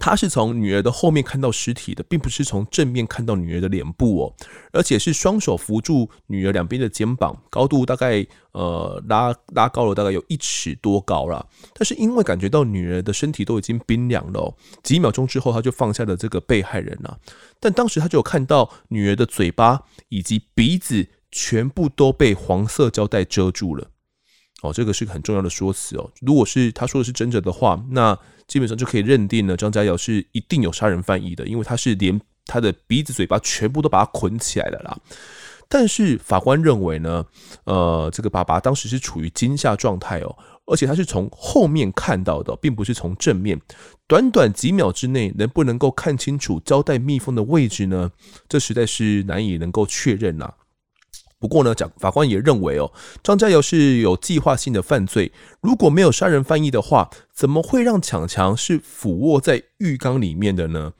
[0.00, 4.34] 他是从女儿的后面看到尸体的，并不是从正面看到女儿的脸部哦，
[4.72, 11.46] 而且是双手扶住女儿两边的肩膀，高度大概呃拉拉高了大概有一尺多高了。
[11.74, 17.18] 但是因为感觉到女儿的身体都已经冰凉了，几秒钟之后他就放下了这个被害人了。
[17.58, 19.80] 但当时他就有看到女儿的嘴巴
[20.10, 23.88] 以及鼻子全部都被黄色胶带遮住了。
[24.62, 26.10] 哦，这个是个很重要的说辞哦。
[26.20, 34.98] 如果是他说的是真的的话，那基本上就可以认定呢，张家尧是一定有杀人犯意的，因为他是连他的鼻子、嘴巴全部都把他捆起来了啦。
[35.68, 37.24] 但是法官认为呢，
[37.64, 40.36] 呃，这个爸爸当时是处于惊吓状态哦，
[40.66, 43.58] 而且他是从后面看到的，并不是从正面。
[44.06, 48.12] 短短几秒之内，能不能够看清楚胶带密封的位置呢？
[48.46, 50.52] 这实在是难以能够确认呐。
[51.44, 52.90] 不过呢，讲法官也认为哦，
[53.22, 55.30] 张家尧是有计划性的犯罪。
[55.60, 60.94] 如果没有杀人犯意的话，怎么会让强强是俯卧在浴缸里面的呢？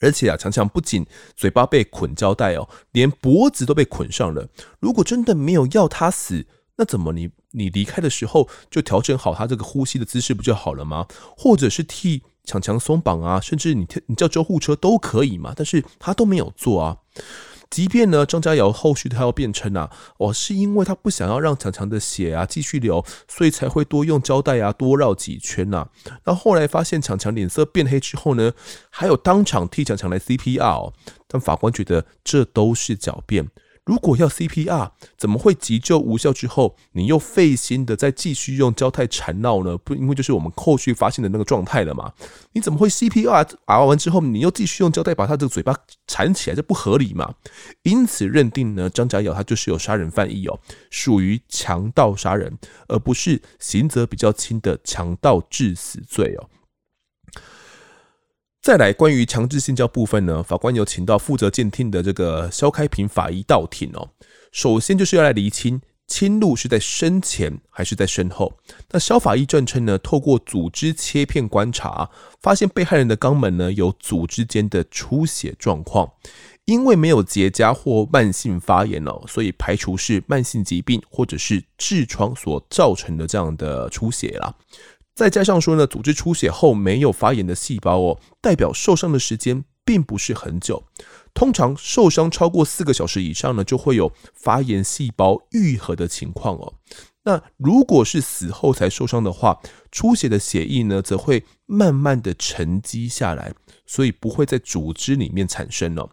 [0.00, 4.46] 而且啊，强强不仅嘴巴被捆胶带哦，连脖子都被捆上了。
[4.78, 6.46] 如果真的没有要他死，
[6.76, 11.08] 那怎么你你离开的时候就调整好他这个呼吸的姿势不就好了吗？
[11.36, 15.52] 或者是替强强松绑啊，甚至你你叫救护车都可以嘛。
[15.56, 16.98] 但是他都没有做啊。
[17.70, 25.88] 即便呢，张家尧后续他要辩称啊，哦，是因为他不想要让强强的血啊继续流，所以才会多用胶带啊，多绕几圈呐、
[26.24, 26.34] 那。
[26.34, 28.52] 后来发现强强脸色变黑之后呢，
[28.90, 30.92] 还有当场替强强来 CPR。
[31.26, 33.48] 但法官觉得这都是狡辩。
[33.88, 39.78] 如果要 CPR，怎么会急救无效之后，你又费心的再继续用胶带缠绕呢？
[39.78, 42.12] 不，因为就是我们后续发现的那个状态了嘛？
[42.52, 45.74] 你怎么会 CPR 啊完之后，你又继续用胶带把他的嘴巴
[46.06, 47.32] 缠起来，这不合理嘛？
[47.82, 50.60] 因此认定呢，张家尧他就是有杀人犯意哦，
[50.90, 52.58] 属于强盗杀人，
[52.88, 56.50] 而不是刑责比较轻的强盗致死罪哦。
[58.68, 64.10] 再来，关于强制性交部分呢，法官有请到负责鉴定的这个肖开平法医到庭哦。
[64.52, 68.52] 首先就是要来厘清侵入是在身前还是在身后。
[68.90, 72.10] 那肖法医证称呢，透过组织切片观察，
[72.42, 76.12] 发现被害人的肛门呢有组织间的出血状况，
[76.66, 84.54] 因为没有结痂或慢性发炎哦，所以排除是慢性疾病或者是痔疮所造成的这样的出血啦。
[85.18, 90.84] 再加上说呢，组织出血后没有发炎的细胞哦，代表受伤的时间并不是很久。
[91.34, 96.72] 通常受伤超过四个小时以上呢，就会有发炎细胞愈合的情况哦。
[97.24, 99.60] 那如果是死后才受伤的话，
[99.90, 103.52] 出血的血液呢，则会慢慢的沉积下来，
[103.86, 106.08] 所以不会在组织里面产生了。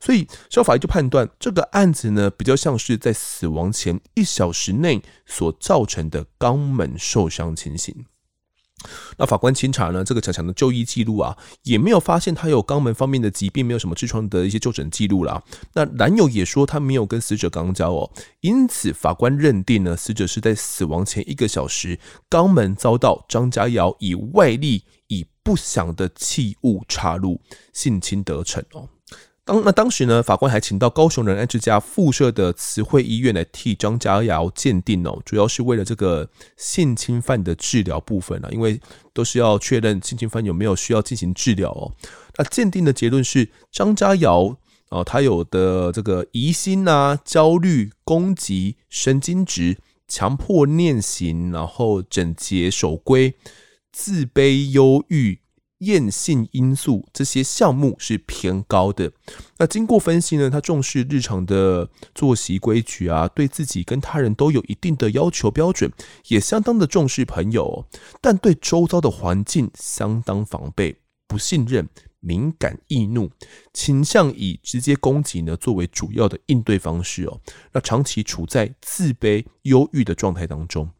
[0.00, 8.04] 所以，消法医就判断这个案子呢，比较像是在死亡前一小时内所造成的肛门受伤情形。
[9.16, 15.42] 那法官清查呢，这个强强的就医记录啊，也没有发现他有肛门方面的疾病，没有什么痔疮的一些就诊记录啦。
[15.74, 18.10] 那男友也说他没有跟死者肛交哦，
[18.40, 21.98] 因此法官认定呢，死者是在死亡前一个小时，
[22.30, 27.40] 肛门遭到张家尧以外力以不详的器物插入
[27.72, 28.88] 性侵得逞哦。
[29.48, 36.28] 当那当时呢，法官还请到高雄仁爱之家附设的慈惠医院来替张家尧鉴定哦，主要是为了这个
[36.58, 38.78] 性侵犯的治疗部分啊，因为
[39.14, 41.90] 都是要确认性侵犯有没有需要进行治疗哦。
[42.36, 44.54] 那鉴定的结论是张家尧
[44.90, 53.34] 啊，他有的这个疑心啊、焦虑、攻击、神经质、强迫念刑，然后整洁守规、
[53.90, 55.40] 自卑、忧郁。
[55.78, 59.12] 厌性因素这些项目是偏高的。
[59.58, 65.90] 那经过分析呢，他重视日常的作息规矩啊，对自己跟他人都有一定的要求标准，
[66.28, 67.86] 也相当的重视朋友，
[68.20, 71.88] 但对周遭的环境相当防备、不信任、
[72.20, 73.30] 敏感易怒，
[73.72, 77.40] 倾向以直接攻击呢作为主要的应对方式哦。
[77.72, 80.90] 那长期处在自卑、忧郁的状态当中。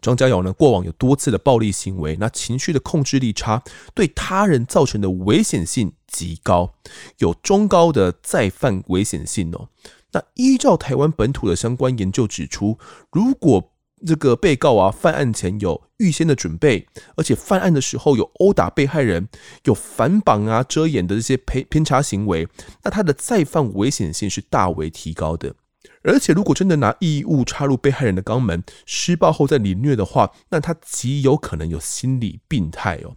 [0.00, 3.62] 张家尧呢，过往有多次的暴力行为，那情绪的控制力差，
[3.94, 6.74] 对他人造成的危险性极高，
[7.18, 9.68] 有中高的再犯危险性哦。
[10.12, 12.78] 那依照台湾本土的相关研究指出，
[13.12, 13.72] 如果
[14.06, 16.86] 这个被告啊犯案前有预先的准备，
[17.16, 19.28] 而且犯案的时候有殴打被害人、
[19.64, 22.46] 有反绑啊、遮掩的这些偏偏差行为，
[22.84, 25.54] 那他的再犯危险性是大为提高的。
[26.02, 33.16] 而且，如果真的拿异物插入被害人的肛门，施暴后再凌虐的话，那他极有可能有心理病态哦。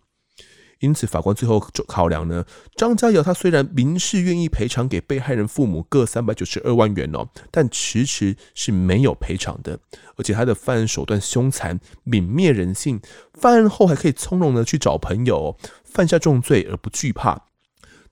[0.80, 2.44] 因此，法官最后考量呢，
[2.76, 9.80] 张家尧他虽然明示愿意赔偿给被害人父母各三百九十二万元哦，但迟迟是没有赔偿的。
[10.16, 13.00] 而且他的犯案手段凶残、泯灭人性，
[13.36, 17.51] 犯案后还可以从容的去找朋友，犯下重罪而不惧怕。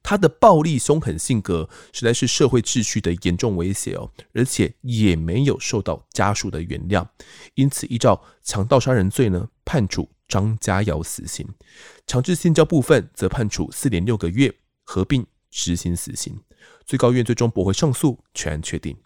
[0.02, 7.08] 他的暴力凶狠性格实在是社会秩序的严重威胁哦，而且也没有受到家属的原谅，
[7.54, 11.46] 因此依照强盗杀人罪呢，判处张家尧死刑；
[12.08, 16.40] 强制性交部分则判处四年六个月，合并执行死刑。
[16.86, 18.98] 最高院最终驳回上诉，全案确定。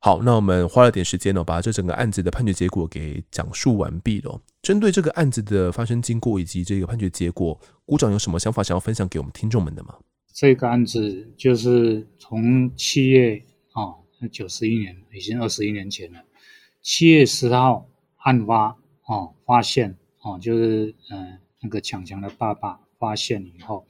[0.00, 4.40] 好，那我们花了点时间呢，把这整个案子的判决结果给讲述完毕了。
[4.68, 9.96] 针对这个案子的发生经过以及这个判决结果，股长有什么想法想要分享给我们听众们的吗？
[10.34, 13.42] 这个案子就是从七月
[13.72, 13.96] 啊，
[14.30, 16.22] 九十一年，已经二十一年前了。
[16.82, 17.88] 七月十号
[18.18, 23.86] 案发哦，发现哦，就是嗯，那个强强的爸爸发现以后，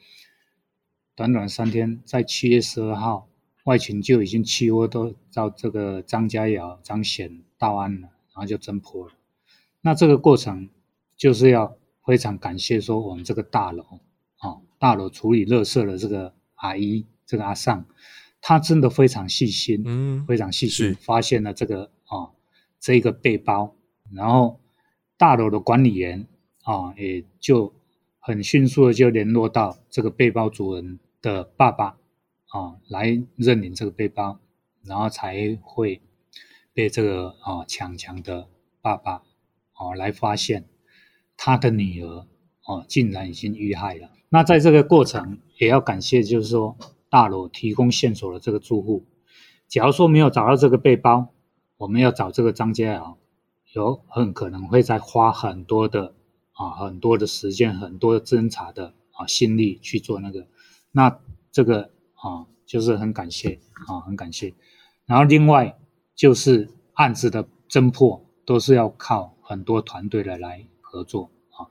[1.17, 3.29] 短短三天，在七月十二号。
[3.65, 9.13] 外勤就已经期货都到这个张家窑、张显到案了，然后就侦破了。
[9.81, 10.69] 那这个过程
[11.17, 13.85] 就是要非常感谢说我们这个大楼
[14.39, 17.85] 啊，大楼处理垃圾的这个阿姨，这个阿尚，
[18.41, 22.31] 他真的非常细心，嗯，非常细心，发现了这个啊
[22.81, 23.75] 这一个背包，
[24.13, 24.61] 然后
[25.17, 26.27] 大楼的管理员
[26.63, 27.75] 啊也就
[28.19, 31.97] 很迅速的就联络到这个背包主人的爸爸。
[32.51, 34.41] 啊，来认领这个背包，
[34.83, 36.01] 然后才会
[36.73, 38.49] 被这个啊强强的
[38.81, 39.23] 爸爸
[39.79, 40.69] 啊来发现
[41.37, 42.27] 他的女儿
[42.67, 44.11] 啊竟然已经遇害了。
[44.29, 46.77] 那在这个过程也要感谢，就是说
[47.09, 49.07] 大楼提供线索的这个住户，
[49.67, 51.29] 假如说没有找到这个背包，
[51.79, 53.17] 我们要找这个张佳瑶，
[53.73, 56.15] 有很可能会再花很多的
[56.53, 60.47] 啊，很多的时间，很多的侦查的啊心力去做那个。
[60.91, 61.19] 那
[61.51, 64.53] 这个啊，就是很感谢啊，很感谢。
[65.07, 65.79] 然后另外
[66.15, 71.67] 就是案子的侦破，都是要靠很多团队的来合作啊。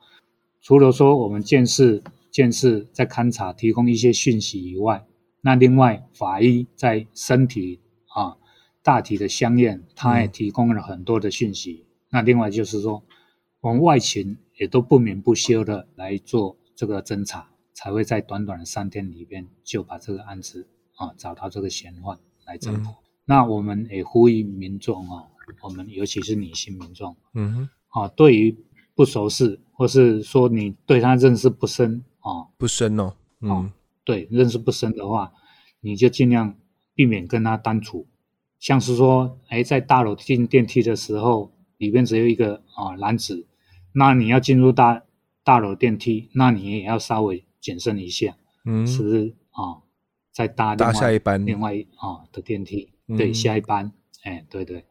[0.61, 5.05] 除了说我们鉴识、鉴识在勘察提供一些讯息以外，
[5.41, 7.79] 那另外法医在身体。
[8.15, 8.35] 啊，
[8.81, 11.85] 大体的相验，他也提供了很多的讯息。
[11.85, 13.03] 嗯、那另外就是说，
[13.61, 22.91] 我们外勤也都不眠不休的来做这个侦查，才会在短短的三天里边就把这个案子啊找到这个嫌犯来侦破。
[22.91, 25.27] 嗯、那我们也呼吁民众啊，
[25.61, 27.69] 我们尤其是女性民众，嗯哼，
[28.01, 28.57] 啊，对于
[28.95, 33.73] 不熟识或是说你对他认识不深啊，不深哦，嗯，啊、
[34.03, 35.33] 对，认识不深的话，
[35.81, 36.55] 你就尽量。
[36.97, 38.07] 避免跟他单处，
[38.57, 43.45] 像是说，哎，在大楼进电梯的时候，里面只有一个啊男子，
[43.91, 45.03] 那你要进入大
[45.43, 48.35] 大楼电梯，那你也要稍微谨慎一下，
[48.65, 49.85] 嗯，是不是啊？
[50.31, 53.93] 再搭搭下一班另外啊的电梯，嗯、对，下一班，
[54.23, 54.83] 哎，对对，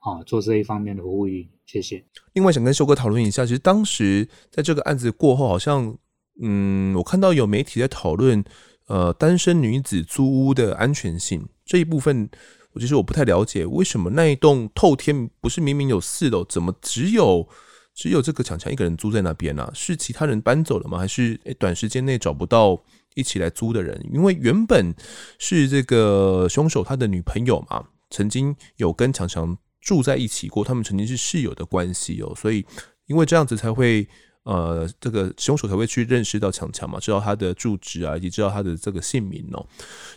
[0.00, 1.26] 啊，做这一方面的服务，
[1.64, 2.04] 谢谢。
[2.34, 5.96] 另外，想跟修哥讨论一下，其实当时在这个案子过后，好像，
[6.42, 8.44] 嗯，我看到有媒体在讨论。
[8.86, 12.28] 呃，单身女子租屋的安全性这一部分，
[12.72, 17.48] 我其实我不太了解，为什么那一栋透天不是明明有四楼，怎么只有
[17.94, 19.70] 只有这个强强一个人租在那边呢、啊？
[19.72, 20.98] 是其他人搬走了吗？
[20.98, 22.76] 还是诶短时间内找不到
[23.14, 24.04] 一起来租的人？
[24.12, 24.92] 因为原本
[25.38, 32.64] 是这个凶手他的女朋友嘛，曾经有跟强强住在一起过，他们曾经是室友的关系哦，所以
[33.06, 34.06] 因为这样子才会。
[34.44, 39.64] 呃，这个凶手才会去认识到强强嘛，知道他的住址啊，以及知道他的这个姓名哦，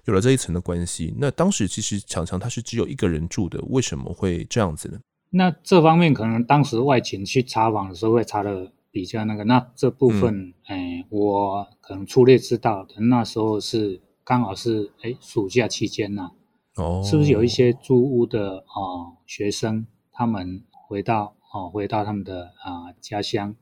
[0.05, 1.13] 有了这一层的关系。
[1.19, 4.97] 那当时其实强强他是只有一个人住的，为什么会这样子呢？
[5.29, 16.31] 那这方面可能当时外勤去查访的时候会查的比较那个，那这部分，哎、嗯欸，我可能粗略知道的，那时候是刚好是哎、欸、暑假期间呐，
[16.75, 23.55] 哦，是不是有一些租屋的啊、呃、学生，他们回到哦、呃、回到他们的啊、呃、家乡。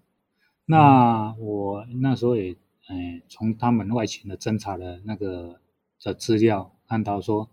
[0.66, 2.55] 那我那时候也，
[2.88, 5.59] 哎，从他们外勤的侦查的那个
[6.01, 7.49] 的资料看到说，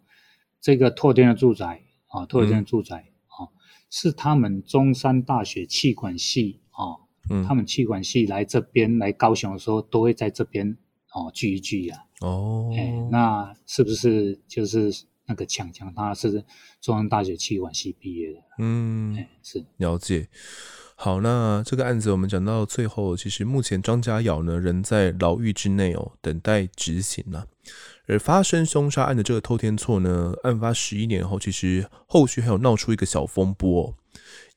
[0.60, 3.50] 这个拓天的住宅啊，拓天的住宅啊，
[3.90, 10.76] 是他们中山大学气管系啊，嗯，他们气管系来这边来高雄的时候，都会在这边
[11.12, 12.04] 哦聚一聚呀。
[12.20, 14.92] 哦，哎，那是不是就是
[15.28, 16.42] 那个强强他是
[16.80, 18.38] 中央大学企管系毕业的？
[18.58, 20.28] 嗯，哎，是了解。
[20.96, 27.44] 好，那这个案子我们讲到最后，其实目前张家尧呢仍在牢狱之内哦，等待执行呢。
[28.08, 33.94] 而发生凶杀案的这个透天错呢，案发十一年后，其实后续还有闹出一个小风波哦。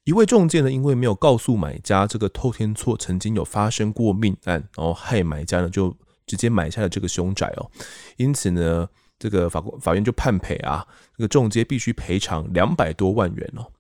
[0.06, 5.96] 一位中介呢，因为没有告诉买家这个透天错曾经有发生过命案，然后害买家呢就
[6.26, 7.70] 直接买下了这个凶宅哦。
[8.18, 8.90] 因此呢，
[9.22, 10.84] 这个法官法院就判赔啊，
[11.16, 13.72] 这个仲介必须赔偿两百多万元哦。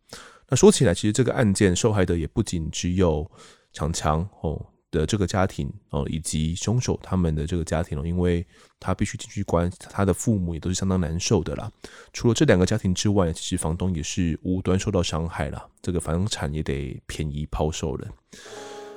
[0.47, 3.29] 那说起来，其实这个案件受害的也不仅只有
[3.73, 8.45] 强强哦的这个家庭哦，以及凶手他们的这个家庭哦，因为
[8.79, 11.71] 他必须进去关，他的父母也都是相当难受的啦。
[12.13, 18.07] 除了这两个家庭之外，其实房东也是无端受到伤害了，这个房产也得便宜抛售了。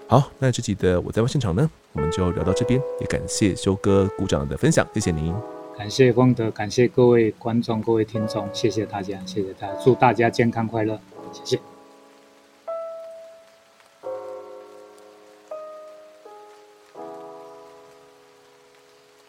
[0.06, 5.53] 好，那这集的我在现场呢，我们就聊到这边，也感谢修哥鼓掌的分享，谢谢您。
[5.76, 10.98] 感谢丰德，感谢各位观众、各位听众，谢谢大家，谢谢大家，祝大家健康快乐。
[11.32, 11.60] 谢谢。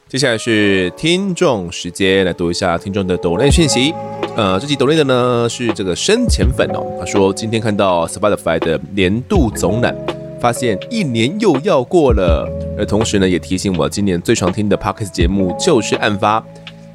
[0.07, 3.91] 接下来是听众时间，来读一下听众的抖内讯息。
[4.37, 9.95] 呃，这集抖内的呢是这个深浅粉哦，他说今天看到 Spotify 的年度总览，
[10.39, 16.43] 发现一年又要过了，而同时呢也提醒我，今年最常听的 Podcast 节目就是案发。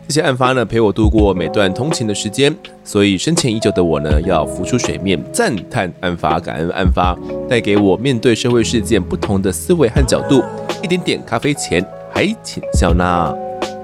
[0.09, 2.53] 这些案发呢，陪我度过每段通勤的时间，
[2.83, 7.17] 所以深潜已久的我呢，要浮出水面，赞叹案发，感恩案发，
[7.49, 10.43] 带给我面对社会事件不同的思维和角度。
[10.83, 13.33] 一点点咖啡钱，还请笑纳。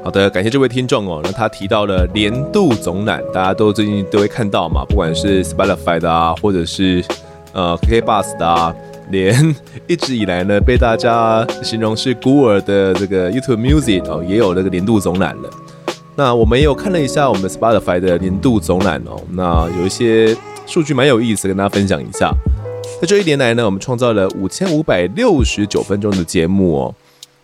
[0.02, 7.04] 好的，感谢这位听众哦，那他提到了年度总览，大家都最近都会看到嘛，不管是 Spotify 的啊，或者是
[7.52, 8.74] 呃 KK Bus 的啊，
[9.10, 9.54] 连
[9.86, 15.50] 一直以来呢被大家形容是孤儿的这个 YouTube Music 哦，也有那个年度总览了。
[16.16, 20.34] 那我们也有看了一下我们 Spotify 的年度总览哦，那有一些
[20.66, 22.32] 数据蛮有意思，跟大家分享一下。
[23.00, 26.94] 在这一年来呢，我们创造了五千五百六十九分钟的节目哦，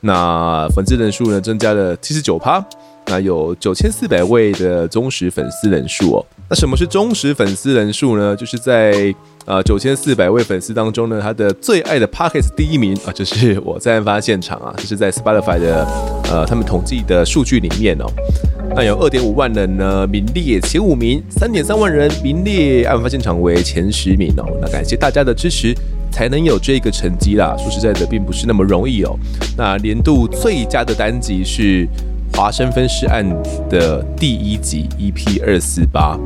[0.00, 2.64] 那粉丝人数呢增加了七十九趴，
[3.06, 6.26] 那有九千四百位的忠实粉丝人数哦。
[6.48, 8.34] 那什么是忠实粉丝人数呢？
[8.36, 9.14] 就是在
[9.44, 15.86] 呃九千四百位粉丝当中呢，他的最爱的 Podcast 第一名啊，就是我在案发现场啊，这是在 Spotify 的
[16.30, 18.06] 呃他们统计的数据里面哦。
[18.74, 24.46] 那有二点五万人呢名列前五名，三点三万人名列案发现场为前十名哦。
[24.60, 25.74] 那感谢大家的支持，
[26.10, 27.54] 才能有这个成绩啦。
[27.58, 29.18] 说实在的，并不是那么容易哦。
[29.56, 31.86] 那年度最佳的单集是。
[32.34, 33.24] 华生分尸案
[33.68, 36.18] 的第一集 EP 二四八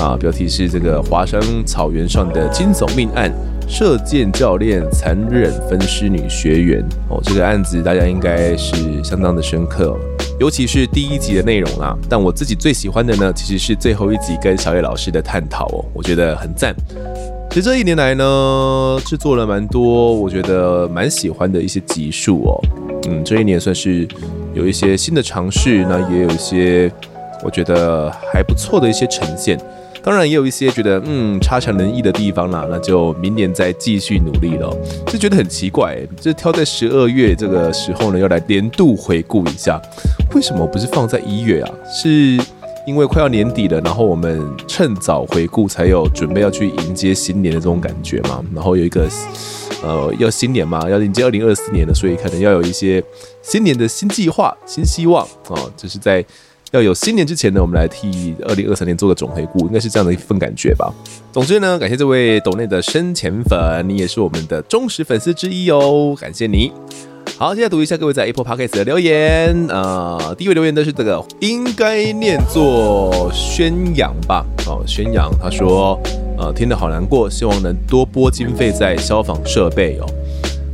[0.00, 3.32] 啊，标题是这个华山草原上的惊悚命案，
[3.68, 9.96] 射箭教练残忍分尸女学员哦，这个案子大家应该是相当的深刻，
[10.40, 11.96] 尤其是第一集的内容啊。
[12.08, 16.74] 但我自己最喜欢的呢，其实是最后一集跟小叶老师的探讨哦，我觉得很赞。
[17.50, 22.60] 其实这一年来呢，制作了蛮多我觉得蛮喜欢的一些集数哦，
[23.08, 24.06] 嗯，这一年算是。
[24.54, 26.90] 有一些新的尝试，那也有一些
[27.42, 29.58] 我觉得还不错的一些呈现，
[30.02, 34.74] 当然也有一些觉得嗯差强人意的地方啦，那就明年再继续努力了。
[35.06, 39.80] 就觉得很奇怪，就挑在十二月这个时候呢，要来年度回顾一下，
[40.34, 41.70] 为什么不是放在一月啊？
[41.92, 42.38] 是
[42.86, 48.44] 因为快要年底了，然后我们趁早回顾，才有准备要去迎接新年的这种感觉嘛。
[48.54, 49.08] 然后有一个。
[49.82, 53.04] 呃，要新年嘛，要迎接二零二四年了，所以可能要有一些
[53.42, 55.60] 新年的新计划、新希望啊。
[55.76, 56.24] 就是在
[56.70, 60.90] 要有新年之前呢，我们来替二零二三年做个总回顾，应该是这样的一份感觉吧。
[61.32, 66.72] 总之呢，感谢这位斗内的深潜粉，你也是我们的忠实粉丝之一哦，感谢你。
[67.36, 69.66] 好，现在读一下各位在 Apple Podcast 的留言。
[69.68, 74.44] 呃，第一位留言的是这个，应该念作宣扬吧？
[74.66, 75.98] 哦，宣扬，他说。
[76.36, 80.06] 呃，听得好难过，希望能多拨经费在消防设备哦。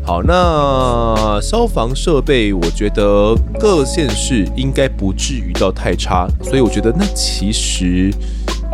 [0.03, 8.11] 好，那消防设备，我觉得各县市应该不至于到太差，所以我觉得那其实，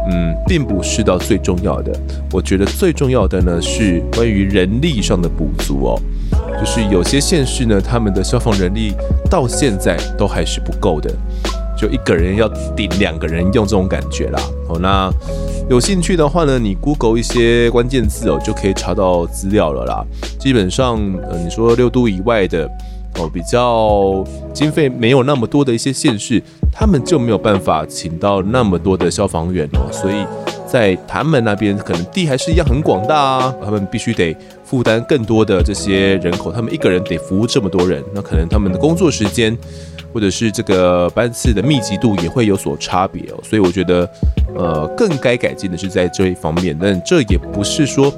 [0.08, 1.92] 嗯，并不是到最重要的。
[2.32, 6.00] 我觉得最重要的呢是关于人力上的补足哦，
[6.58, 8.92] 就是有些县市呢，他们的消防人力
[9.30, 11.10] 到现在都还是不够的，
[11.76, 14.40] 就一个人要顶两个人用这种感觉啦。
[14.68, 15.10] 好，那。
[15.68, 20.06] 有兴趣的话呢，你 Google 一些关键字哦，就可以查到资料了啦。
[20.38, 20.96] 基本上，
[21.28, 22.70] 呃，你说六都以外的
[23.18, 24.24] 哦，比较
[24.54, 26.40] 经费没有那么多的一些县市，
[26.70, 29.90] 他们就没有办法请到那么多的消防员哦。
[29.90, 30.24] 所以
[30.68, 34.36] 在他们那边，可能地还是一样很广大啊，他们必须得
[34.66, 39.56] 负担更多的这些人口，他们一个人得服务这么多人，那可能他们的工作时间。
[40.12, 44.10] 或者是这个班次的密集度也会有所差别哦，所以我觉得，
[44.56, 46.74] 呃，更该改进的是在这一方面。
[46.80, 48.10] 但这也不是说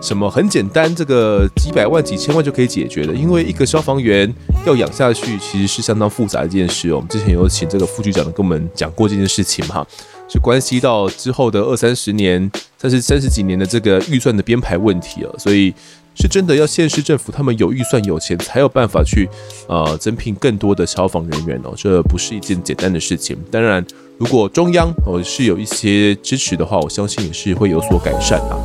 [0.00, 3.12] 什么很简单，这个几百万、几千万就可以解决的。
[3.12, 4.32] 因为一个消防员
[4.64, 6.96] 要养下去，其实是相当复杂的一件事哦。
[6.96, 9.84] 我们之前有请这个副局长跟我们讲过这件事情哈，
[10.30, 12.50] 是关系到之后的二三十年，
[12.80, 15.74] 甚至三十几年的这个预算的编排问题了，所以。
[16.12, 19.26] 是真的要县市政府他们有预算有钱才有办法去
[19.68, 23.38] 呃增聘更多的消防人员哦，这不是一件简单的事情。
[23.50, 23.82] 当然，
[24.18, 28.58] 如果中央哦是有一些支持的话，我相信也是会有所改善啊。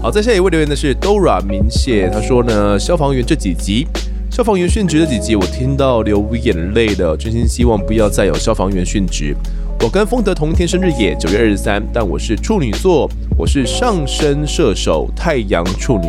[0.00, 3.86] 好，在下一位留言的是 Dora 明谢，他说呢，消防员这几集，
[4.30, 9.36] 消防员殉职这几集，我听到流眼泪的，真心希望不要再有消防员殉职。
[9.82, 16.06] 我跟丰德同一天生日也九月二十三，但我是处女座，我是上升射手，太阳处女。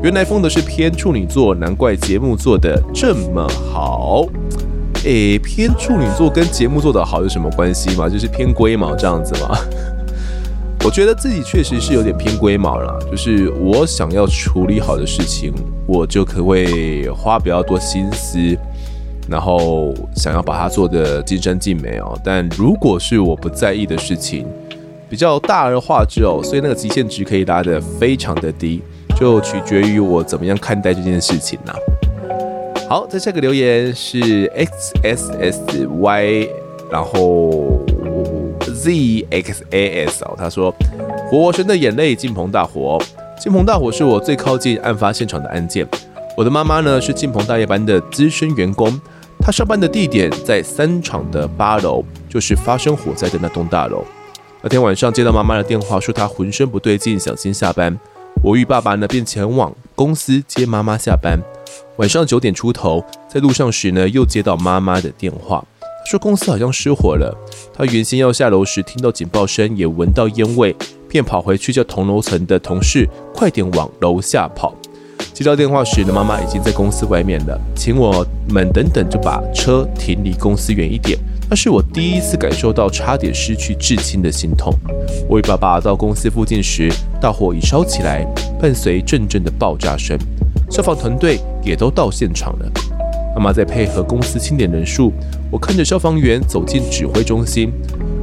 [0.00, 4.24] 原来丰德是偏处女座，难怪节目做得这么好。
[5.02, 8.08] 诶，偏处女座跟节目做得好有什么关系吗？
[8.08, 9.58] 就是偏龟毛这样子吗？
[10.86, 15.52] 我觉得自己确实是有点偏龟毛了，就是我想要处理好的事情，
[15.84, 18.38] 我就可会花比较多心思。
[19.28, 24.46] 然后想要把它做得尽善尽美哦，但如果是我不在意的事情，
[25.08, 28.82] 比较大而化之哦，所以那个极限值可以拉得非常的低，
[29.18, 31.72] 就取决于我怎么样看待这件事情呐。
[32.88, 36.48] 好，在下个留言是 x s s y，
[36.88, 37.84] 然后
[38.60, 40.72] z x a s 哦，他说
[41.28, 42.96] 《活神的眼泪》敬鹏大火，
[43.40, 45.84] 敬鹏大火是我最靠近案发现场的案件，
[46.36, 49.00] 我的妈妈呢是敬鹏大夜班的资深员工。
[49.46, 54.04] 他上班的地点在三厂的八楼，就是发生火灾的那栋大楼。
[54.60, 57.96] 那天晚上接到妈妈的电话，说她浑身不对劲，想先下班。
[58.42, 61.38] 我与爸爸呢便前往公司接妈妈下班。
[61.98, 65.64] 晚上九点出头，在路上时呢，又接到妈妈的电话，
[66.10, 67.32] 说公司好像失火了。
[67.72, 70.74] 他原先要下楼时，听到警报声，也闻到烟味，
[71.08, 74.74] 便跑回去叫同楼层的同事快点往楼下跑。
[75.36, 81.18] 接到电话时的，妈妈已经在公司外面了，请我们等等就把车停离公司远一点，
[81.50, 84.72] 那是我第一次感受到差点失去至亲的心痛。
[85.28, 86.90] 我与爸爸到公司附近时，
[87.20, 88.24] 大火已烧起来，
[88.58, 90.18] 伴随阵阵的爆炸声，
[90.70, 92.72] 消防团队也都到现场了。
[93.36, 95.12] 妈妈在配合公司清点人数，
[95.50, 97.70] 我看着消防员走进指挥中心。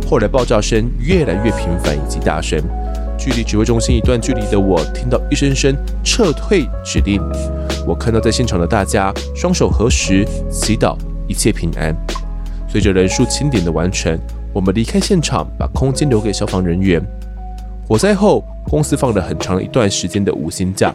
[0.09, 2.59] 后来爆炸声越来越频繁以及大声，
[3.23, 5.73] 距离指挥中心一段距离的我，听到一声声
[6.03, 7.21] 撤退指令。
[7.87, 11.95] 我看到在现场的大家双手合十，祈祷一切平安。
[12.67, 14.19] 随着人数清点的完成，
[14.51, 17.01] 我们离开现场，把空间留给消防人员。
[17.87, 20.93] 火灾后，公司放了很长一段时间的无薪假，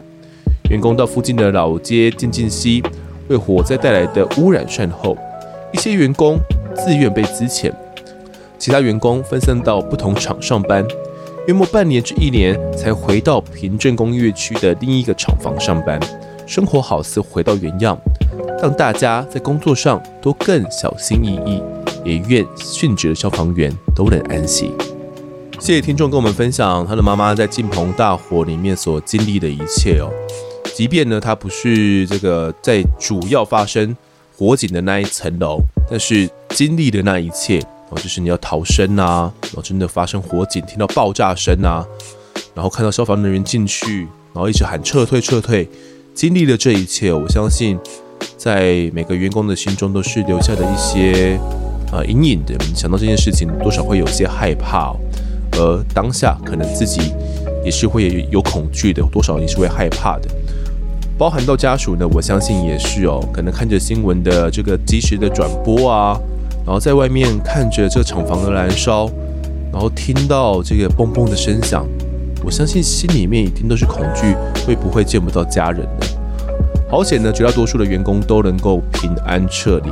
[0.68, 2.82] 员工到附近的老街静静息
[3.28, 5.16] 为火灾带来的污染善后。
[5.72, 6.38] 一些员工
[6.76, 7.72] 自愿被资遣，
[8.58, 10.84] 其他员工分散到不同厂上班，
[11.48, 15.98] 约莫半年至一年才回到平镇工业区的另一个厂房上班，
[16.46, 17.98] 生活好似回到原样。
[18.60, 21.62] 让大家在工作上都更小心翼翼，
[22.04, 24.70] 也愿殉职的消防员都能安息。
[25.58, 30.12] 谢谢听众跟我们分享他的妈妈在晋鹏大火里面所经历的一切哦。
[30.74, 33.96] 即便呢，他不是这个在主要发生
[34.36, 35.60] 火警的那一层楼，
[35.90, 37.58] 但是经历的那一切
[37.90, 41.84] 哦，就是你要逃生啊，然后真的发生火警，听到爆炸声啊，
[42.54, 45.68] 然后看到消防人员进去，然后一直喊撤退撤退，
[46.14, 47.78] 经历了这一切，我相信。
[48.36, 51.38] 在每个员工的心中都是留下的一些
[51.92, 52.54] 呃阴影的。
[52.74, 54.94] 想到这件事情，多少会有些害怕，
[55.52, 57.12] 而当下可能自己
[57.64, 60.28] 也是会有恐惧的，多少也是会害怕的。
[61.16, 66.18] 包含到家属呢，我相信也是哦，可能看着新闻的这个及时的转播啊，
[66.68, 69.10] 然后在外面看着这个厂房的燃烧，
[69.72, 71.86] 然后听到这个嘣嘣的声响，
[72.44, 74.36] 我相信心里面一定都是恐惧，
[74.66, 76.06] 会不会见不到家人呢？
[76.90, 79.90] 好险呢，绝大多数的员工都能够平安撤离。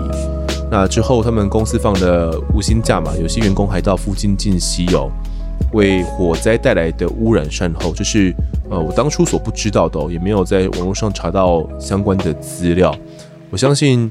[0.71, 5.11] 那之后，他们公司放的无薪假嘛，有些员工还到附近进溪哦，
[5.73, 7.95] 为火灾带来的污染善后。
[7.95, 8.35] 这是
[8.69, 12.95] 呃我当初所不知道的，也没有在网络上查到相关的资料。
[13.51, 14.11] 我相信，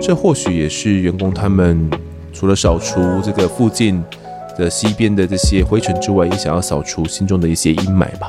[0.00, 1.90] 这或许也是员工他们
[2.32, 4.02] 除了扫除这个附近
[4.58, 8.28] 的西边的这些灰尘之外，也想要扫除心中的一些阴霾吧。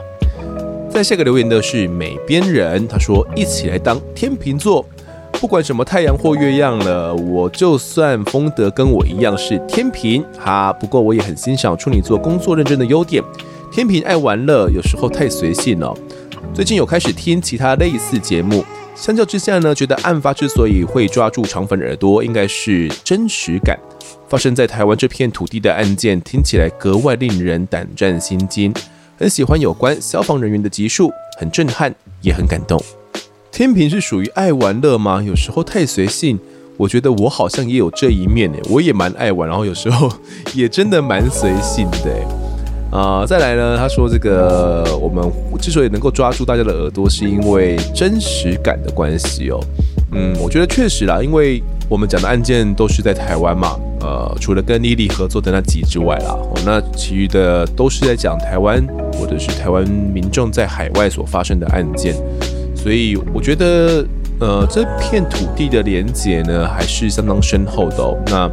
[0.89, 4.85] 在下个留言的是美边人，他说：“一起来当天秤座，
[5.31, 10.73] 不管什么太阳或月亮了，我就算风德跟我一样是天秤哈。
[10.73, 13.23] 不过我也很欣赏处女座工作认真的优点。
[13.71, 15.95] 天秤爱玩乐，有时候太随性了。
[16.53, 18.65] 最近有开始听其他类似节目，
[18.95, 23.77] 相较之下呢，觉得案发之所以会抓住肠粉耳朵，应该是真实感。
[24.27, 28.73] 发生在台湾这片土地的案件，听起来格外令人胆战心惊。”
[29.17, 32.81] 很喜欢有关消防人员的集数，很震撼，也很感动。
[33.51, 35.21] 天平是属于爱玩乐吗？
[35.21, 36.39] 有时候太随性，
[36.77, 40.11] 我觉得我好像也有这一面诶，我也蛮爱玩，然后有时候
[40.55, 42.40] 也真的蛮随性的。
[42.91, 45.23] 呃，再来呢，他说这个我们
[45.59, 49.59] 之所以能够抓住大家的耳朵，是因为真实感的关系哦。
[50.13, 53.79] 嗯，我觉得确实啦，因为我们讲的案件都是在台湾嘛。
[54.01, 62.15] 呃，除了跟莉莉合作的那集之外啦，哦，那其余的都是在讲台湾或者是台湾民众在海外所发生的案件，
[62.75, 64.03] 所以我觉得，
[64.39, 68.17] 呃，这片土地的连结呢，还是相当深厚的哦。
[68.25, 68.49] 那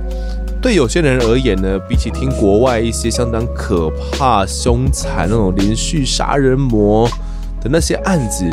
[0.61, 7.09] 对有些人而言呢，比起听国外一些相当可怕、凶残那种连续杀人魔
[7.61, 8.45] 的那些案子，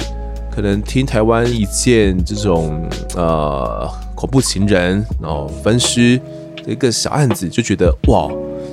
[0.51, 6.17] 可能听台湾一件这种呃恐怖情人然后分尸
[6.63, 6.71] 的。
[6.71, 8.27] 一个小案子就觉得哇，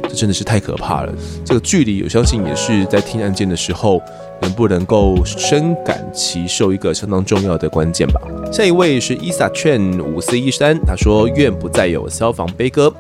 [0.05, 1.13] 这真的是太可怕了。
[1.45, 4.01] 这个距离，我相信也是在听案件的时候，
[4.43, 8.21] 能不能够深感其受一个相当重要的关键吧。
[8.53, 12.93] 下一位是伊萨劝五四一三，他说愿不再有消防悲歌。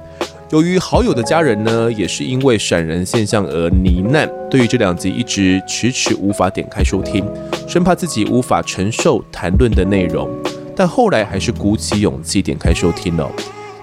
[0.50, 7.24] 由于好友的家人呢，也是因为闪人现象而罹难，对于这两集一直迟迟无法点开收听，
[7.66, 10.28] 生怕自己无法承受谈论的内容，
[10.76, 13.30] 但后来还是鼓起勇气点开收听了。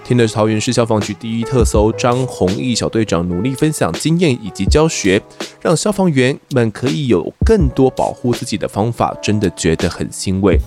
[0.09, 5.21] 听的是桃园市消防局第一特搜张弘毅小队长努力分享经验以及教学，
[5.61, 10.57] 让消防员们可以有更多保护自己的方法，真的觉得很欣慰。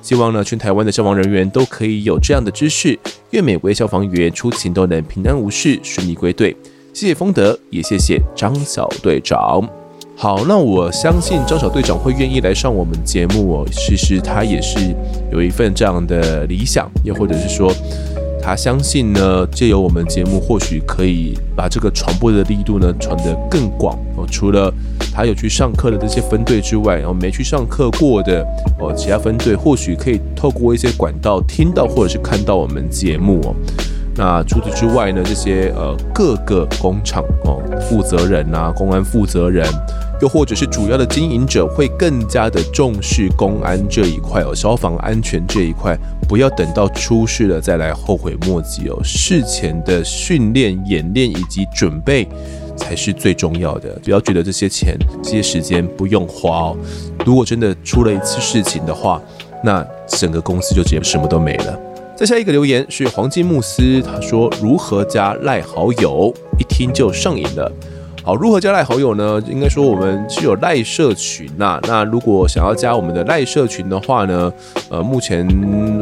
[0.00, 2.98] 希望呢，全台湾的消防人员都可以有这样的知识，
[3.32, 6.56] 愿每位消防员出勤都能平安无事，顺利归队。
[6.94, 9.62] 谢谢丰德，也谢谢张小队长。
[10.16, 13.68] 好，那我相信张小队长会愿意来上我们节目哦。
[13.70, 14.96] 其实他也是
[15.30, 17.70] 有一份这样的理想，又或者是说。
[18.46, 24.24] 他相信呢，借由我们节目，或许可以把这个传播的力度呢传得更广哦。
[24.30, 24.72] 除了
[25.12, 28.46] 他有去上课的这些分队之外，然后没去上课过的
[28.78, 33.56] 哦，其他分队或许可以透过一些管道听到或者是看到我们节目哦。
[34.14, 37.60] 那除此之外呢，这些呃各个工厂哦
[37.90, 39.66] 负责人啊，公安负责人，
[40.20, 45.96] 又或者是主要的经营者，会更加的重视公安这一块哦，消防安全这一块，
[46.28, 48.98] 不要等到出事了再来后悔莫及哦。
[49.04, 52.26] 事前的训练、演练以及准备
[52.76, 56.76] 才是最重要的，不要觉得这些钱、这些时间不用花哦。
[57.24, 59.20] 如果真的出了一次事情的话，
[59.62, 61.78] 那整个公司就直接什么都没了。
[62.16, 67.70] 再下一个留言是黄金慕斯，他说如何加赖好友，一听就上瘾了。
[68.26, 69.40] 好，如何加赖好友呢？
[69.46, 71.80] 应该说我们是有赖社群呐、啊。
[71.84, 74.52] 那如果想要加我们的赖社群的话呢，
[74.90, 75.46] 呃，目前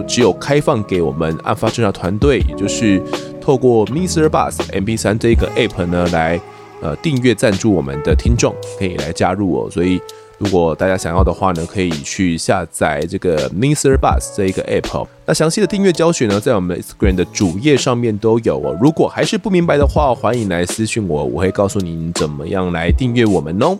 [0.06, 2.98] 只有开放给我们案发侦查团队，也就是
[3.42, 4.26] 透过 Mr.
[4.26, 6.40] Bus MP3 这个 app 呢来
[6.80, 9.70] 呃订阅赞助我们的听众可以来加入哦。
[9.70, 10.00] 所以。
[10.38, 13.96] 如果大家想要的话呢，可以去下载这个 Mr.
[13.96, 15.06] Bus 这一个 app。
[15.26, 18.76] 那详细的订阅教学呢，在我们 Instagram 的主页上面都有哦。
[18.80, 23.78] 如果还是不明白的话，欢迎来私讯我，我会告诉您怎么样来订阅我们哦。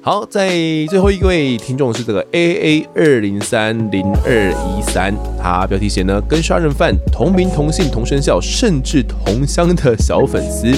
[0.00, 0.48] 好，在
[0.90, 10.72] 最后一位听众是这个 AA 二零三零二一三，他标题写呢，跟杀人犯同名同姓同生肖，甚至同乡的小粉丝。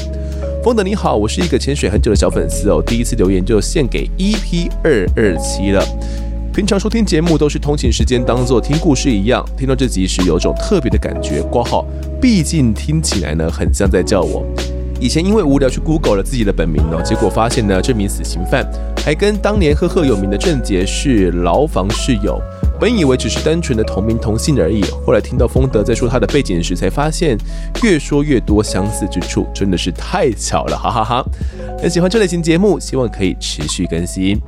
[0.66, 5.80] 丰德你好，我是一个潜水很久的小粉丝哦，第一次留言就献给 EP 二二七了。
[6.52, 11.40] 平常收听节目都是通勤时间当做听故事一样，听到这集时有种特别的感觉。
[11.40, 11.86] 括号，
[12.20, 14.44] 毕竟听起来呢很像在叫我。
[14.98, 18.68] 以前因为无聊去 Google 了自己的本名哦，结果发现呢这名死刑犯
[19.05, 22.43] 还跟当年赫赫有名的郑杰是牢房室友。
[22.78, 27.36] 本以为只是单纯的同名同姓而已，后来听到丰德在说他的背景时，才发现
[27.82, 31.24] 越说越多相似之处，真的是太巧了，哈哈哈，
[31.78, 34.39] 很喜欢这类型节目，希望可以持续更新。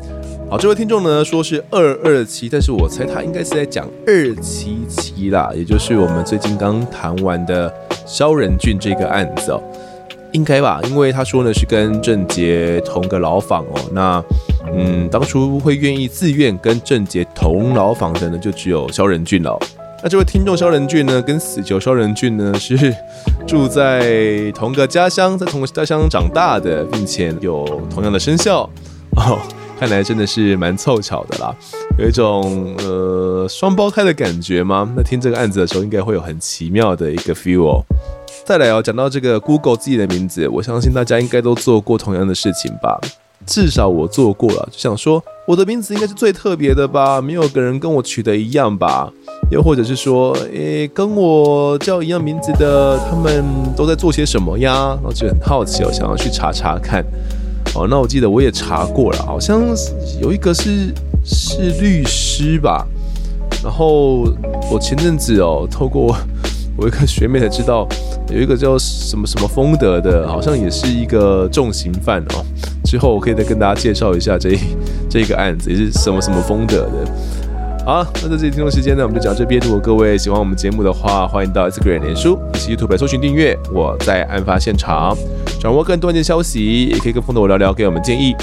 [0.51, 7.73] 好，这位听众呢说是二二七，但是我猜他应该是在讲二七七啦，也就是我们最近刚谈完的
[8.07, 9.63] 肖仁俊这个案子哦，
[10.33, 10.81] 应该吧？
[10.85, 14.23] 因为他说呢是跟郑杰同个牢房哦，那。
[14.75, 19.59] 嗯，当初会愿意自愿跟郑杰同牢房的呢，就只有萧仁俊了。
[20.03, 22.95] 那这位听众萧仁俊呢，跟死囚萧仁俊呢，是
[23.47, 28.63] 住在同个家乡，在同个家乡长大的，并且有同样的生肖
[29.17, 29.39] 哦。
[29.81, 31.55] 看来真的是蛮凑巧的啦，
[31.99, 34.93] 有一种呃双胞胎的感觉吗？
[34.97, 37.85] 那听这个案子的时候，应该会有很奇妙的一个 feel。
[38.45, 43.01] 再来哦，讲到这个 Google 自己的名字，我相信大家应该都做过同样的事情吧。
[43.49, 49.11] 至少我做过了，就想说我的名字应该是最特别的吧，没有个人跟我取的一样吧？
[49.51, 53.43] 又或者是说，诶、跟我叫一样名字的，他们
[53.75, 54.95] 都在做些什么呀？
[54.97, 57.03] 然后就很好奇哦，想要去查查看。
[57.75, 59.63] 哦，那我记得我也查过了，好像
[60.21, 60.93] 有一个是
[61.25, 62.87] 是律师吧。
[63.65, 64.25] 然后
[64.71, 66.15] 我前阵子哦，透过
[66.79, 67.89] 我一个学妹才知道，
[68.31, 72.47] 有一个叫什么什么风德的，好像也是一个重刑犯哦。
[72.85, 74.59] 之后我可以再跟大家介绍一下这一
[75.11, 77.85] 这个案子，也是什么什么风德的。
[77.85, 79.61] 好，那在这里听众时间呢，我们就讲这边。
[79.65, 83.59] 如果各位喜欢我们节目的话，欢迎到 Instagram、脸书以及 YouTube 来搜寻订阅。
[83.75, 85.17] 我在案发现场，
[85.61, 88.37] 掌握更多案件消息，也可以跟风德我聊聊，给我们建议。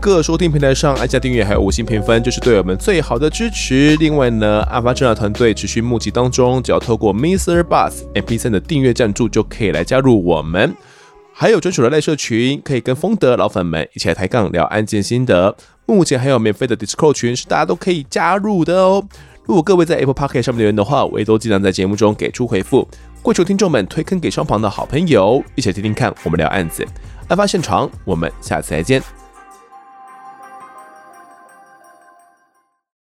[0.00, 3.96] 各收听平台上按下订阅，还有五星评分，就是对我们最好的支持。
[3.96, 10.72] 另外呢，案发侦查团队持续募集当中，只要透过 Mister Bus MP3 的订阅赞助，就可以来加入我们。
[11.32, 15.56] 还有专属的赖社群，可以跟风德老粉们一起来抬杠聊案件心得。
[15.84, 19.04] 目前还有免费的 Discord 群，是大家都可以加入的哦。
[19.44, 22.86] 如果各位在 Apple Podcast 上面留言的话，我也都尽量在节目中给出回复。
[23.20, 26.86] 跪求听众们推坑给双旁的好朋友，一起听听看我们聊案子。
[27.28, 29.17] 案发现场，我们下次再见。